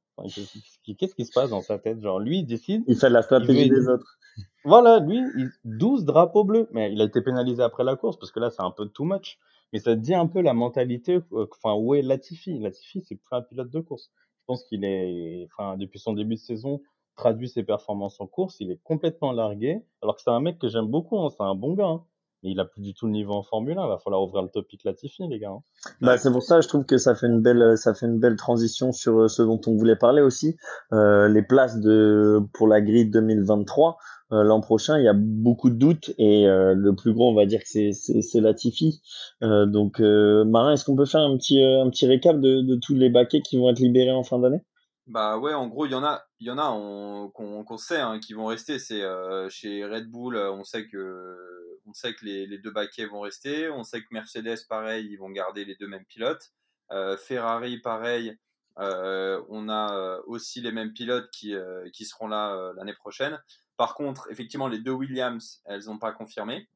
[0.99, 2.01] Qu'est-ce qui se passe dans sa tête?
[2.01, 2.85] Genre, lui, il décide.
[2.87, 4.19] Il fait la stratégie des autres.
[4.65, 5.21] Voilà, lui,
[5.65, 6.69] 12 drapeaux bleus.
[6.73, 9.05] Mais il a été pénalisé après la course parce que là, c'est un peu too
[9.05, 9.39] much.
[9.73, 11.21] Mais ça dit un peu la mentalité.
[11.33, 12.59] Euh, enfin, où est Latifi?
[12.59, 14.11] Latifi, c'est plus un pilote de course.
[14.41, 16.81] Je pense qu'il est, enfin, depuis son début de saison,
[17.17, 18.57] traduit ses performances en course.
[18.61, 19.83] Il est complètement largué.
[20.03, 21.19] Alors que c'est un mec que j'aime beaucoup.
[21.19, 21.87] Hein, c'est un bon gars.
[21.87, 22.05] Hein
[22.43, 23.85] il a plus du tout le niveau en Formule 1.
[23.85, 25.51] Il va falloir ouvrir le topic Latifi, les gars.
[25.51, 25.63] Hein.
[26.01, 28.37] Bah, c'est pour ça, je trouve que ça fait une belle, ça fait une belle
[28.37, 30.57] transition sur euh, ce dont on voulait parler aussi.
[30.93, 33.99] Euh, les places de, pour la grille 2023.
[34.31, 37.35] Euh, l'an prochain, il y a beaucoup de doutes et euh, le plus gros, on
[37.35, 39.01] va dire que c'est, c'est, c'est Latifi.
[39.43, 42.95] Euh, donc, Marin, est-ce qu'on peut faire un petit, un petit récap de, de tous
[42.95, 44.61] les baquets qui vont être libérés en fin d'année?
[45.07, 46.69] Bah ouais, en gros, il y en a, il y en a
[47.35, 48.79] qu'on sait hein, qui vont rester.
[48.79, 49.03] C'est
[49.51, 53.71] chez Red Bull, on sait que on sait que les, deux baquets vont rester.
[53.71, 56.53] On sait que Mercedes, pareil, ils vont garder les deux mêmes pilotes.
[56.93, 58.37] Euh, Ferrari, pareil,
[58.79, 61.55] euh, on a euh, aussi les mêmes pilotes qui,
[61.93, 63.41] qui seront là l'année prochaine.
[63.77, 66.69] Par contre, effectivement, les deux Williams, elles n'ont pas confirmé.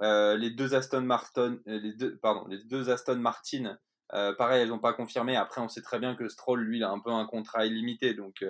[0.00, 3.78] les deux Aston Martin, les deux, pardon, les deux Aston Martin,
[4.10, 5.36] pareil, elles n'ont pas confirmé.
[5.36, 8.14] Après, on sait très bien que Stroll, lui, il a un peu un contrat illimité,
[8.14, 8.44] donc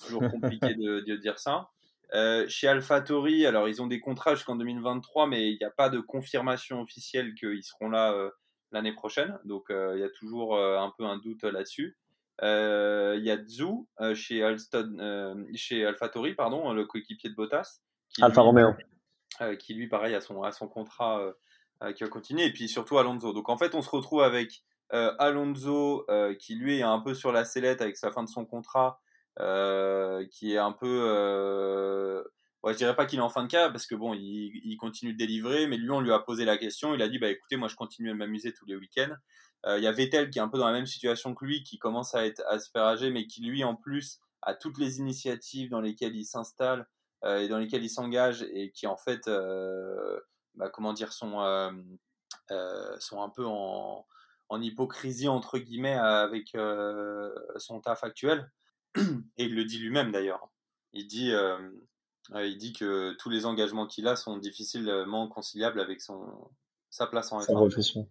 [0.00, 1.70] toujours compliqué de, de, dire ça.
[2.12, 5.88] Euh, chez AlphaTauri, alors ils ont des contrats jusqu'en 2023, mais il n'y a pas
[5.88, 8.30] de confirmation officielle qu'ils seront là euh,
[8.72, 9.38] l'année prochaine.
[9.44, 11.96] Donc euh, il y a toujours un peu un doute là-dessus.
[12.42, 17.80] Il y a Zhu chez, Alston, chez AlphaTauri, pardon, le coéquipier de Bottas.
[18.20, 18.74] Alfa Romeo.
[19.58, 21.22] qui lui, pareil, a son, a son contrat
[21.94, 22.46] qui va continuer.
[22.46, 23.32] Et puis surtout Alonso.
[23.34, 26.06] Donc en fait, on se retrouve avec Alonso
[26.38, 29.00] qui lui est un peu sur la sellette avec sa fin de son contrat.
[29.40, 32.22] Euh, qui est un peu euh,
[32.62, 35.14] ouais, je dirais pas qu'il est en fin de cas parce que bon, il, continue
[35.14, 36.94] de délivrer, mais lui, on lui a posé la question.
[36.94, 39.14] Il a dit, bah écoutez, moi, je continue à m'amuser tous les week-ends.
[39.66, 41.62] Euh, il y a Vettel qui est un peu dans la même situation que lui,
[41.62, 44.78] qui commence à, être, à se faire âgé, mais qui lui, en plus, a toutes
[44.78, 46.86] les initiatives dans lesquelles il s'installe
[47.26, 49.28] et dans lesquelles il s'engage et qui, en fait,
[50.54, 51.38] bah, comment dire, sont,
[52.98, 54.06] sont un peu en,
[54.48, 56.56] en, hypocrisie, entre guillemets, avec
[57.58, 58.50] son taf actuel.
[59.36, 60.48] Et il le dit lui-même, d'ailleurs.
[60.92, 61.32] Il dit
[62.34, 66.50] il dit que tous les engagements qu'il a sont difficilement conciliables avec son,
[66.90, 68.06] sa place en F1.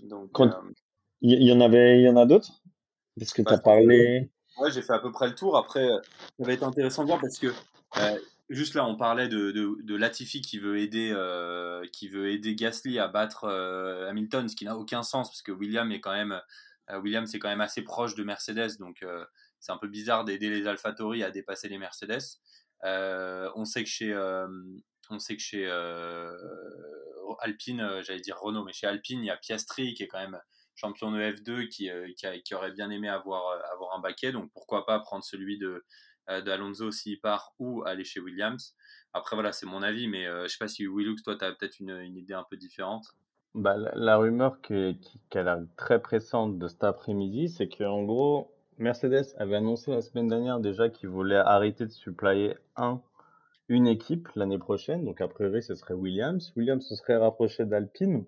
[0.00, 0.30] Donc,
[1.20, 2.62] il y, en avait, il y en a d'autres?
[3.18, 4.30] Parce que tu as parlé.
[4.58, 5.56] Ouais, j'ai fait à peu près le tour.
[5.56, 5.88] Après,
[6.38, 7.48] ça va être intéressant de voir parce que
[7.98, 12.30] euh, juste là, on parlait de, de, de Latifi qui veut aider, euh, qui veut
[12.30, 16.00] aider Gasly à battre euh, Hamilton, ce qui n'a aucun sens parce que William est
[16.00, 16.40] quand même,
[17.02, 19.04] William c'est quand même assez proche de Mercedes, donc
[19.62, 22.38] c'est un peu bizarre d'aider les AlphaTauri à dépasser les Mercedes.
[22.82, 24.14] on sait que chez,
[25.08, 25.66] on sait que chez
[27.40, 30.38] Alpine, j'allais dire Renault, mais chez Alpine, il y a Piastri qui est quand même
[30.74, 32.08] champion de F2 qui, euh,
[32.44, 34.32] qui, aurait bien aimé avoir, euh, avoir un baquet.
[34.32, 35.84] Donc pourquoi pas prendre celui de,
[36.30, 38.74] euh, d'Alonso s'il part ou aller chez Williams.
[39.12, 41.52] Après, voilà, c'est mon avis, mais je je sais pas si Willux, toi, tu as
[41.52, 43.04] peut-être une, idée un peu différente.
[43.54, 44.98] Bah, la, rumeur qui,
[45.28, 50.00] qui, a l'air très pressante de cet après-midi, c'est qu'en gros, Mercedes avait annoncé la
[50.00, 53.00] semaine dernière déjà qu'il voulait arrêter de supplier un,
[53.68, 55.04] une équipe l'année prochaine.
[55.04, 56.52] Donc, a priori, ce serait Williams.
[56.56, 58.24] Williams se serait rapproché d'Alpine.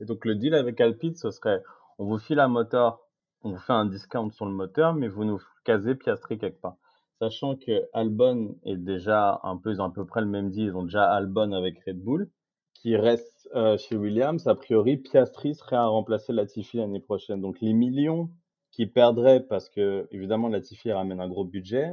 [0.00, 1.62] Et donc, le deal avec Alpine, ce serait
[1.98, 3.00] on vous file un moteur,
[3.42, 6.76] on vous fait un discount sur le moteur, mais vous nous casez Piastri quelque part.
[7.18, 10.68] Sachant que Albon est déjà un peu, ils ont à peu près le même deal,
[10.68, 12.30] ils ont déjà Albon avec Red Bull,
[12.72, 14.46] qui reste euh, chez Williams.
[14.46, 17.42] A priori, Piastri serait à remplacer Latifi l'année prochaine.
[17.42, 18.30] Donc les millions
[18.70, 21.92] qu'ils perdraient, parce que évidemment Latifi ramène un gros budget,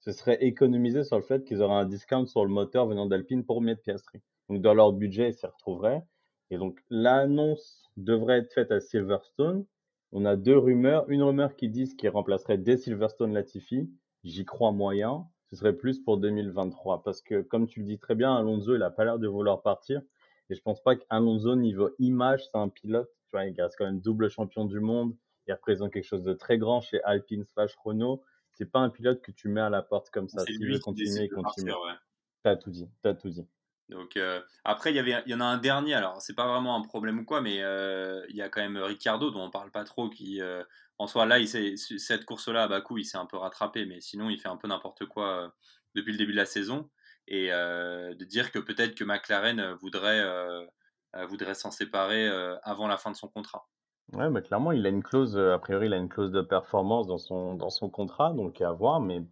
[0.00, 3.44] ce serait économisé sur le fait qu'ils auraient un discount sur le moteur venant d'Alpine
[3.44, 4.20] pour mettre Piastri.
[4.48, 6.02] Donc dans leur budget, ils s'y retrouveraient.
[6.50, 9.66] Et donc l'annonce devrait être faite à Silverstone.
[10.12, 11.08] On a deux rumeurs.
[11.10, 13.90] Une rumeur qui dit qu'il remplacerait dès Silverstone Latifi.
[14.24, 15.26] J'y crois moyen.
[15.50, 17.02] Ce serait plus pour 2023.
[17.02, 19.62] Parce que, comme tu le dis très bien, Alonso, il a pas l'air de vouloir
[19.62, 20.00] partir.
[20.48, 23.10] Et je pense pas qu'Alonso, niveau image, c'est un pilote.
[23.24, 25.14] Tu vois, il reste quand même double champion du monde.
[25.48, 28.22] Il représente quelque chose de très grand chez Alpine slash Renault.
[28.52, 30.44] C'est pas un pilote que tu mets à la porte comme ça.
[30.44, 31.72] S'il veut continuer, il continue.
[31.72, 31.94] Ouais.
[32.42, 32.88] T'as tout dit.
[33.02, 33.46] T'as tout dit.
[33.88, 35.94] Donc euh, après, il y avait, il y en a un dernier.
[35.94, 38.76] Alors c'est pas vraiment un problème ou quoi, mais euh, il y a quand même
[38.76, 40.62] Ricardo dont on parle pas trop, qui euh,
[40.98, 44.28] en soi là, il cette course-là à Bakou, il s'est un peu rattrapé, mais sinon
[44.28, 45.54] il fait un peu n'importe quoi
[45.94, 46.90] depuis le début de la saison.
[47.30, 50.24] Et de dire que peut-être que McLaren voudrait
[51.28, 52.26] voudrait s'en séparer
[52.62, 53.68] avant la fin de son contrat.
[54.14, 57.06] Ouais, mais clairement, il a une clause, a priori, il a une clause de performance
[57.06, 59.22] dans son, dans son contrat, donc à voir, mais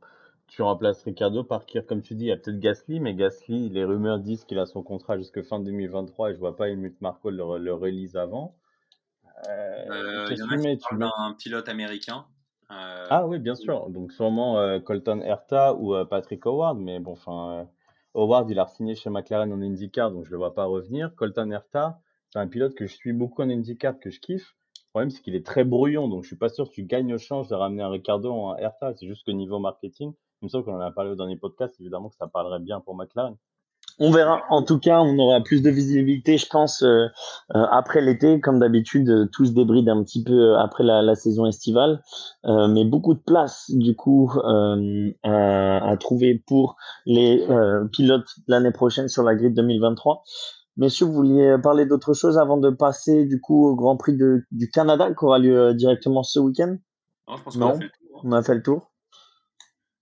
[0.48, 3.68] tu remplaces Ricardo par qui, comme tu dis, il y a peut-être Gasly, mais Gasly,
[3.68, 7.00] les rumeurs disent qu'il a son contrat jusqu'à fin 2023 et je vois pas Helmut
[7.00, 8.54] Marko le, le release avant.
[9.48, 12.24] Euh, euh il y en a qui un pilote américain.
[12.70, 13.90] Euh, ah oui, bien sûr.
[13.90, 17.68] Donc sûrement euh, Colton Herta ou Patrick Howard, mais bon, enfin,
[18.14, 21.14] Howard, il a signé chez McLaren en IndyCar, donc je le vois pas revenir.
[21.16, 24.56] Colton Herta, c'est un pilote que je suis beaucoup en IndyCar, que je kiffe.
[24.96, 27.18] Problème, c'est qu'il est très brouillon, donc je suis pas sûr que tu gagnes au
[27.18, 28.94] change de ramener un Ricardo en Herta.
[28.94, 31.76] C'est juste que niveau marketing, il me semble qu'on en a parlé au dernier podcast,
[31.80, 33.36] évidemment que ça parlerait bien pour McLaren.
[33.98, 34.44] On verra.
[34.48, 37.08] En tout cas, on aura plus de visibilité, je pense, euh,
[37.54, 38.40] euh, après l'été.
[38.40, 42.02] Comme d'habitude, euh, tout se débride un petit peu après la, saison estivale,
[42.44, 47.46] mais beaucoup de place du coup à, à, trouver pour les
[47.92, 50.22] pilotes l'année prochaine sur la grille 2023.
[50.76, 54.44] Messieurs, vous vouliez parler d'autre chose avant de passer du coup au Grand Prix de,
[54.50, 56.76] du Canada qui aura lieu directement ce week-end?
[57.28, 58.20] Non, je pense qu'on a fait le tour.
[58.24, 58.92] On a fait le tour.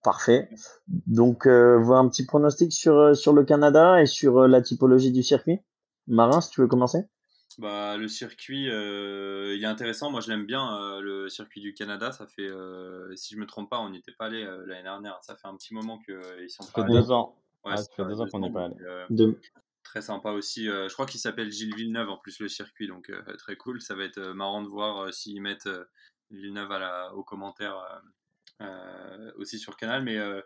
[0.02, 0.50] Parfait.
[0.86, 4.60] Donc, euh, voir un petit pronostic sur, euh, sur le Canada et sur euh, la
[4.60, 5.60] typologie du circuit.
[6.06, 6.98] Marin, si tu veux commencer
[7.56, 10.10] bah, Le circuit, il est intéressant.
[10.10, 12.12] Moi, je l'aime bien, le circuit du Canada.
[12.12, 12.50] Ça fait,
[13.16, 15.18] si je me trompe pas, on n'y était pas allé l'année dernière.
[15.22, 16.92] Ça fait un petit moment qu'ils sont pas allés.
[16.92, 17.34] deux ans.
[17.64, 18.74] Ouais, ça fait deux ans qu'on n'est pas allé.
[19.84, 20.64] Très sympa aussi.
[20.64, 23.80] je crois qu'il s'appelle Gilles Villeneuve en plus le circuit, donc très cool.
[23.80, 25.68] Ça va être marrant de voir s'ils mettent
[26.30, 28.02] Villeneuve à la, aux commentaires
[28.60, 30.04] euh, aussi sur canal.
[30.04, 30.40] Mais euh,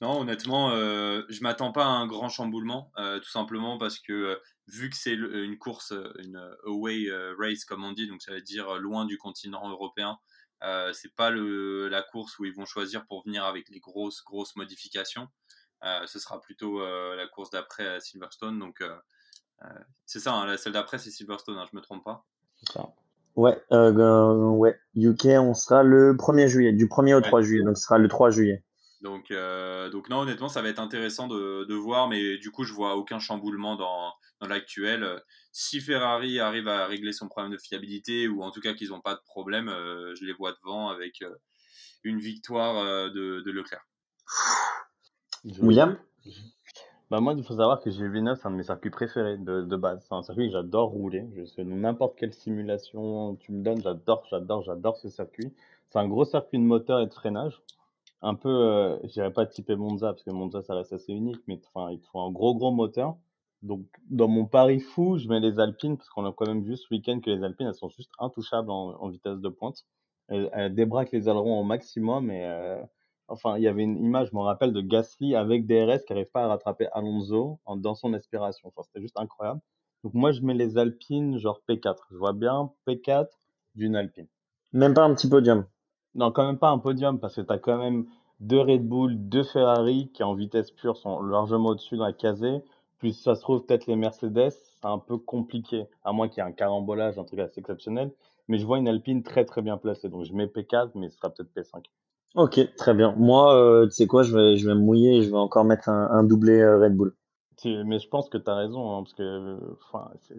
[0.00, 4.38] non, honnêtement, euh, je m'attends pas à un grand chamboulement, tout simplement parce que
[4.68, 8.74] vu que c'est une course, une away race comme on dit, donc ça veut dire
[8.76, 10.18] loin du continent européen,
[10.62, 14.56] euh, c'est pas la course où ils vont choisir pour venir avec les grosses grosses
[14.56, 15.28] modifications.
[15.84, 18.58] Euh, ce sera plutôt la course d'après à Silverstone.
[18.58, 18.82] Donc
[20.06, 22.24] c'est ça, hein, celle d'après c'est Silverstone, hein, je me trompe pas.
[22.56, 22.94] C'est ça.
[23.36, 27.76] Ouais, euh, ouais, UK, on sera le 1er juillet, du 1er au 3 juillet, donc
[27.76, 28.62] ce sera le 3 juillet.
[29.02, 29.32] Donc,
[29.90, 32.96] donc non, honnêtement, ça va être intéressant de, de, voir, mais du coup, je vois
[32.96, 35.20] aucun chamboulement dans, dans l'actuel.
[35.52, 39.00] Si Ferrari arrive à régler son problème de fiabilité, ou en tout cas qu'ils n'ont
[39.00, 41.22] pas de problème, je les vois devant avec
[42.04, 43.84] une victoire de, de Leclerc.
[45.44, 45.98] William
[47.10, 49.76] bah moi, il faut savoir que G9, c'est un de mes circuits préférés de, de
[49.76, 50.04] base.
[50.08, 51.28] C'est un circuit que j'adore rouler.
[51.36, 55.52] Je sais n'importe quelle simulation tu me donnes, j'adore, j'adore, j'adore ce circuit.
[55.90, 57.62] C'est un gros circuit de moteur et de freinage.
[58.22, 61.42] Un peu, euh, je dirais pas typé Monza, parce que Monza, ça reste assez unique,
[61.46, 63.16] mais enfin, il faut un gros, gros moteur.
[63.62, 66.76] Donc, dans mon pari fou, je mets les Alpines, parce qu'on a quand même vu
[66.76, 69.84] ce week-end que les Alpines, elles sont juste intouchables en, en vitesse de pointe.
[70.28, 72.82] Elles, elles débraquent les ailerons au maximum et euh,
[73.28, 76.30] Enfin, il y avait une image, je me rappelle, de Gasly avec DRS qui n'arrive
[76.30, 78.68] pas à rattraper Alonso en, dans son aspiration.
[78.68, 79.60] Enfin, c'était juste incroyable.
[80.02, 81.96] Donc moi, je mets les Alpines genre P4.
[82.10, 83.26] Je vois bien P4
[83.74, 84.26] d'une Alpine.
[84.72, 85.66] Même pas un petit podium
[86.14, 88.06] Non, quand même pas un podium parce que tu as quand même
[88.40, 92.62] deux Red Bull, deux Ferrari qui en vitesse pure sont largement au-dessus dans la casée.
[92.98, 96.46] Plus ça se trouve peut-être les Mercedes, c'est un peu compliqué, à moins qu'il y
[96.46, 98.12] ait un carambolage, un truc assez exceptionnel.
[98.48, 100.08] Mais je vois une Alpine très très bien placée.
[100.10, 101.84] Donc je mets P4, mais ce sera peut-être P5.
[102.34, 103.14] Ok, très bien.
[103.16, 105.64] Moi, euh, tu sais quoi, je vais, je vais me mouiller et je vais encore
[105.64, 107.14] mettre un, un doublé euh, Red Bull.
[107.64, 109.58] Mais je pense que tu as raison, hein, parce que,
[109.88, 110.36] enfin, c'est,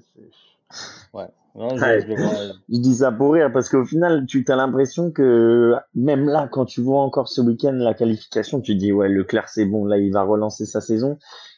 [1.14, 1.28] ouais.
[1.56, 6.66] je, dis ça pour rire parce qu'au final, tu as l'impression que même là, quand
[6.66, 10.12] tu vois encore ce week-end la qualification, tu dis ouais, Leclerc c'est bon, là il
[10.12, 11.18] va relancer sa saison.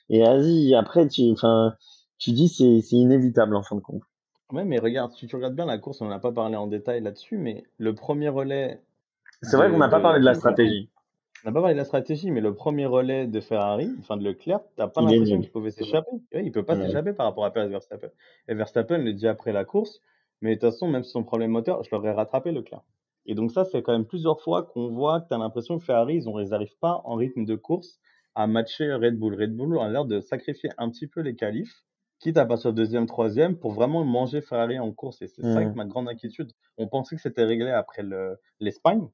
[0.09, 1.73] Et vas-y, après tu, enfin,
[2.17, 4.03] tu dis c'est, c'est inévitable en fin de compte.
[4.51, 7.01] Ouais, mais regarde, si tu regardes bien la course, on n'a pas parlé en détail
[7.01, 8.81] là-dessus, mais le premier relais
[9.41, 10.89] c'est vrai qu'on n'a pas parlé de la stratégie.
[11.43, 14.23] On n'a pas parlé de la stratégie, mais le premier relais de Ferrari, enfin de
[14.23, 16.11] Leclerc, t'as pas l'impression qu'il pouvait s'échapper.
[16.33, 18.09] Il il peut pas s'échapper par rapport à Perez Verstappen.
[18.47, 20.01] Et Verstappen le dit après la course,
[20.41, 22.81] mais de toute façon, même si son problème moteur, je l'aurais rattrapé Leclerc.
[23.27, 25.83] Et donc ça, c'est quand même plusieurs fois qu'on voit que tu as l'impression que
[25.83, 27.99] Ferrari, ils n'arrivent pas en rythme de course
[28.35, 29.35] à matcher Red Bull.
[29.35, 31.83] Red Bull a l'air de sacrifier un petit peu les qualifs,
[32.19, 35.21] quitte à passer au deuxième, troisième, pour vraiment manger Ferrari en course.
[35.21, 35.73] Et c'est ça mmh.
[35.75, 36.51] ma grande inquiétude.
[36.77, 38.03] On pensait que c'était réglé après
[38.59, 39.07] l'Espagne,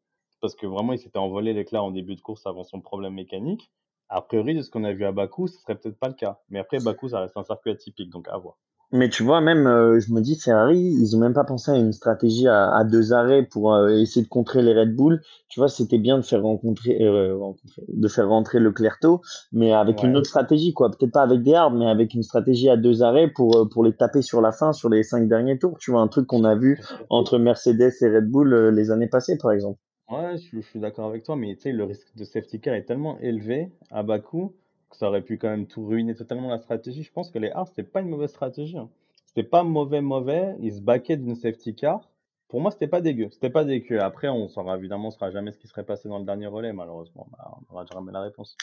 [0.43, 3.71] parce que vraiment, il s'était envolé l'éclat en début de course avant son problème mécanique.
[4.09, 6.41] A priori, de ce qu'on a vu à Bakou, ce serait peut-être pas le cas.
[6.49, 8.57] Mais après, Bakou, ça reste un circuit atypique, donc à voir.
[8.91, 11.77] Mais tu vois, même, euh, je me dis, Ferrari, ils ont même pas pensé à
[11.77, 15.21] une stratégie à, deux arrêts pour euh, essayer de contrer les Red Bull.
[15.47, 17.39] Tu vois, c'était bien de faire rencontrer, euh,
[17.87, 19.21] de faire rentrer le tôt,
[19.53, 20.91] mais avec une autre stratégie, quoi.
[20.91, 23.93] Peut-être pas avec des armes, mais avec une stratégie à deux arrêts pour pour les
[23.93, 25.77] taper sur la fin, sur les cinq derniers tours.
[25.79, 29.37] Tu vois, un truc qu'on a vu entre Mercedes et Red Bull les années passées,
[29.37, 29.79] par exemple.
[30.09, 32.83] Ouais, je, suis d'accord avec toi, mais tu sais, le risque de safety car est
[32.83, 34.53] tellement élevé à bas coût
[34.89, 37.03] que ça aurait pu quand même tout ruiner totalement la stratégie.
[37.03, 38.77] Je pense que les Haas, c'était pas une mauvaise stratégie.
[38.77, 38.89] Hein.
[39.25, 40.55] C'était pas mauvais, mauvais.
[40.59, 42.09] Ils se baquaient d'une safety car.
[42.47, 43.29] Pour moi, c'était pas dégueu.
[43.31, 43.99] C'était pas dégueu.
[43.99, 46.73] Après, on saura évidemment, on saura jamais ce qui serait passé dans le dernier relais,
[46.73, 47.27] malheureusement.
[47.31, 48.55] Bah, on aura jamais la réponse.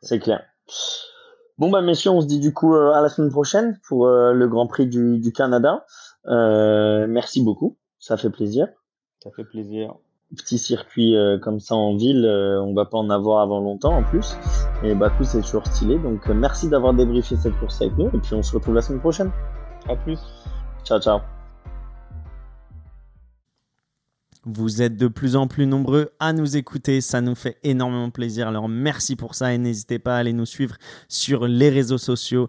[0.00, 0.42] C'est clair.
[1.58, 4.32] Bon, bah, messieurs, on se dit du coup euh, à la semaine prochaine pour euh,
[4.32, 5.86] le Grand Prix du, du Canada.
[6.26, 7.76] Euh, merci beaucoup.
[8.00, 8.66] Ça fait plaisir.
[9.22, 9.94] Ça fait plaisir
[10.36, 13.96] petit circuit euh, comme ça en ville, euh, on va pas en avoir avant longtemps
[13.96, 14.36] en plus.
[14.82, 15.98] Et Bakou c'est toujours stylé.
[15.98, 18.82] Donc euh, merci d'avoir débriefé cette course avec nous et puis on se retrouve la
[18.82, 19.30] semaine prochaine.
[19.88, 20.18] À plus.
[20.84, 21.20] Ciao ciao.
[24.44, 28.48] Vous êtes de plus en plus nombreux à nous écouter, ça nous fait énormément plaisir.
[28.48, 30.74] Alors merci pour ça et n'hésitez pas à aller nous suivre
[31.08, 32.48] sur les réseaux sociaux,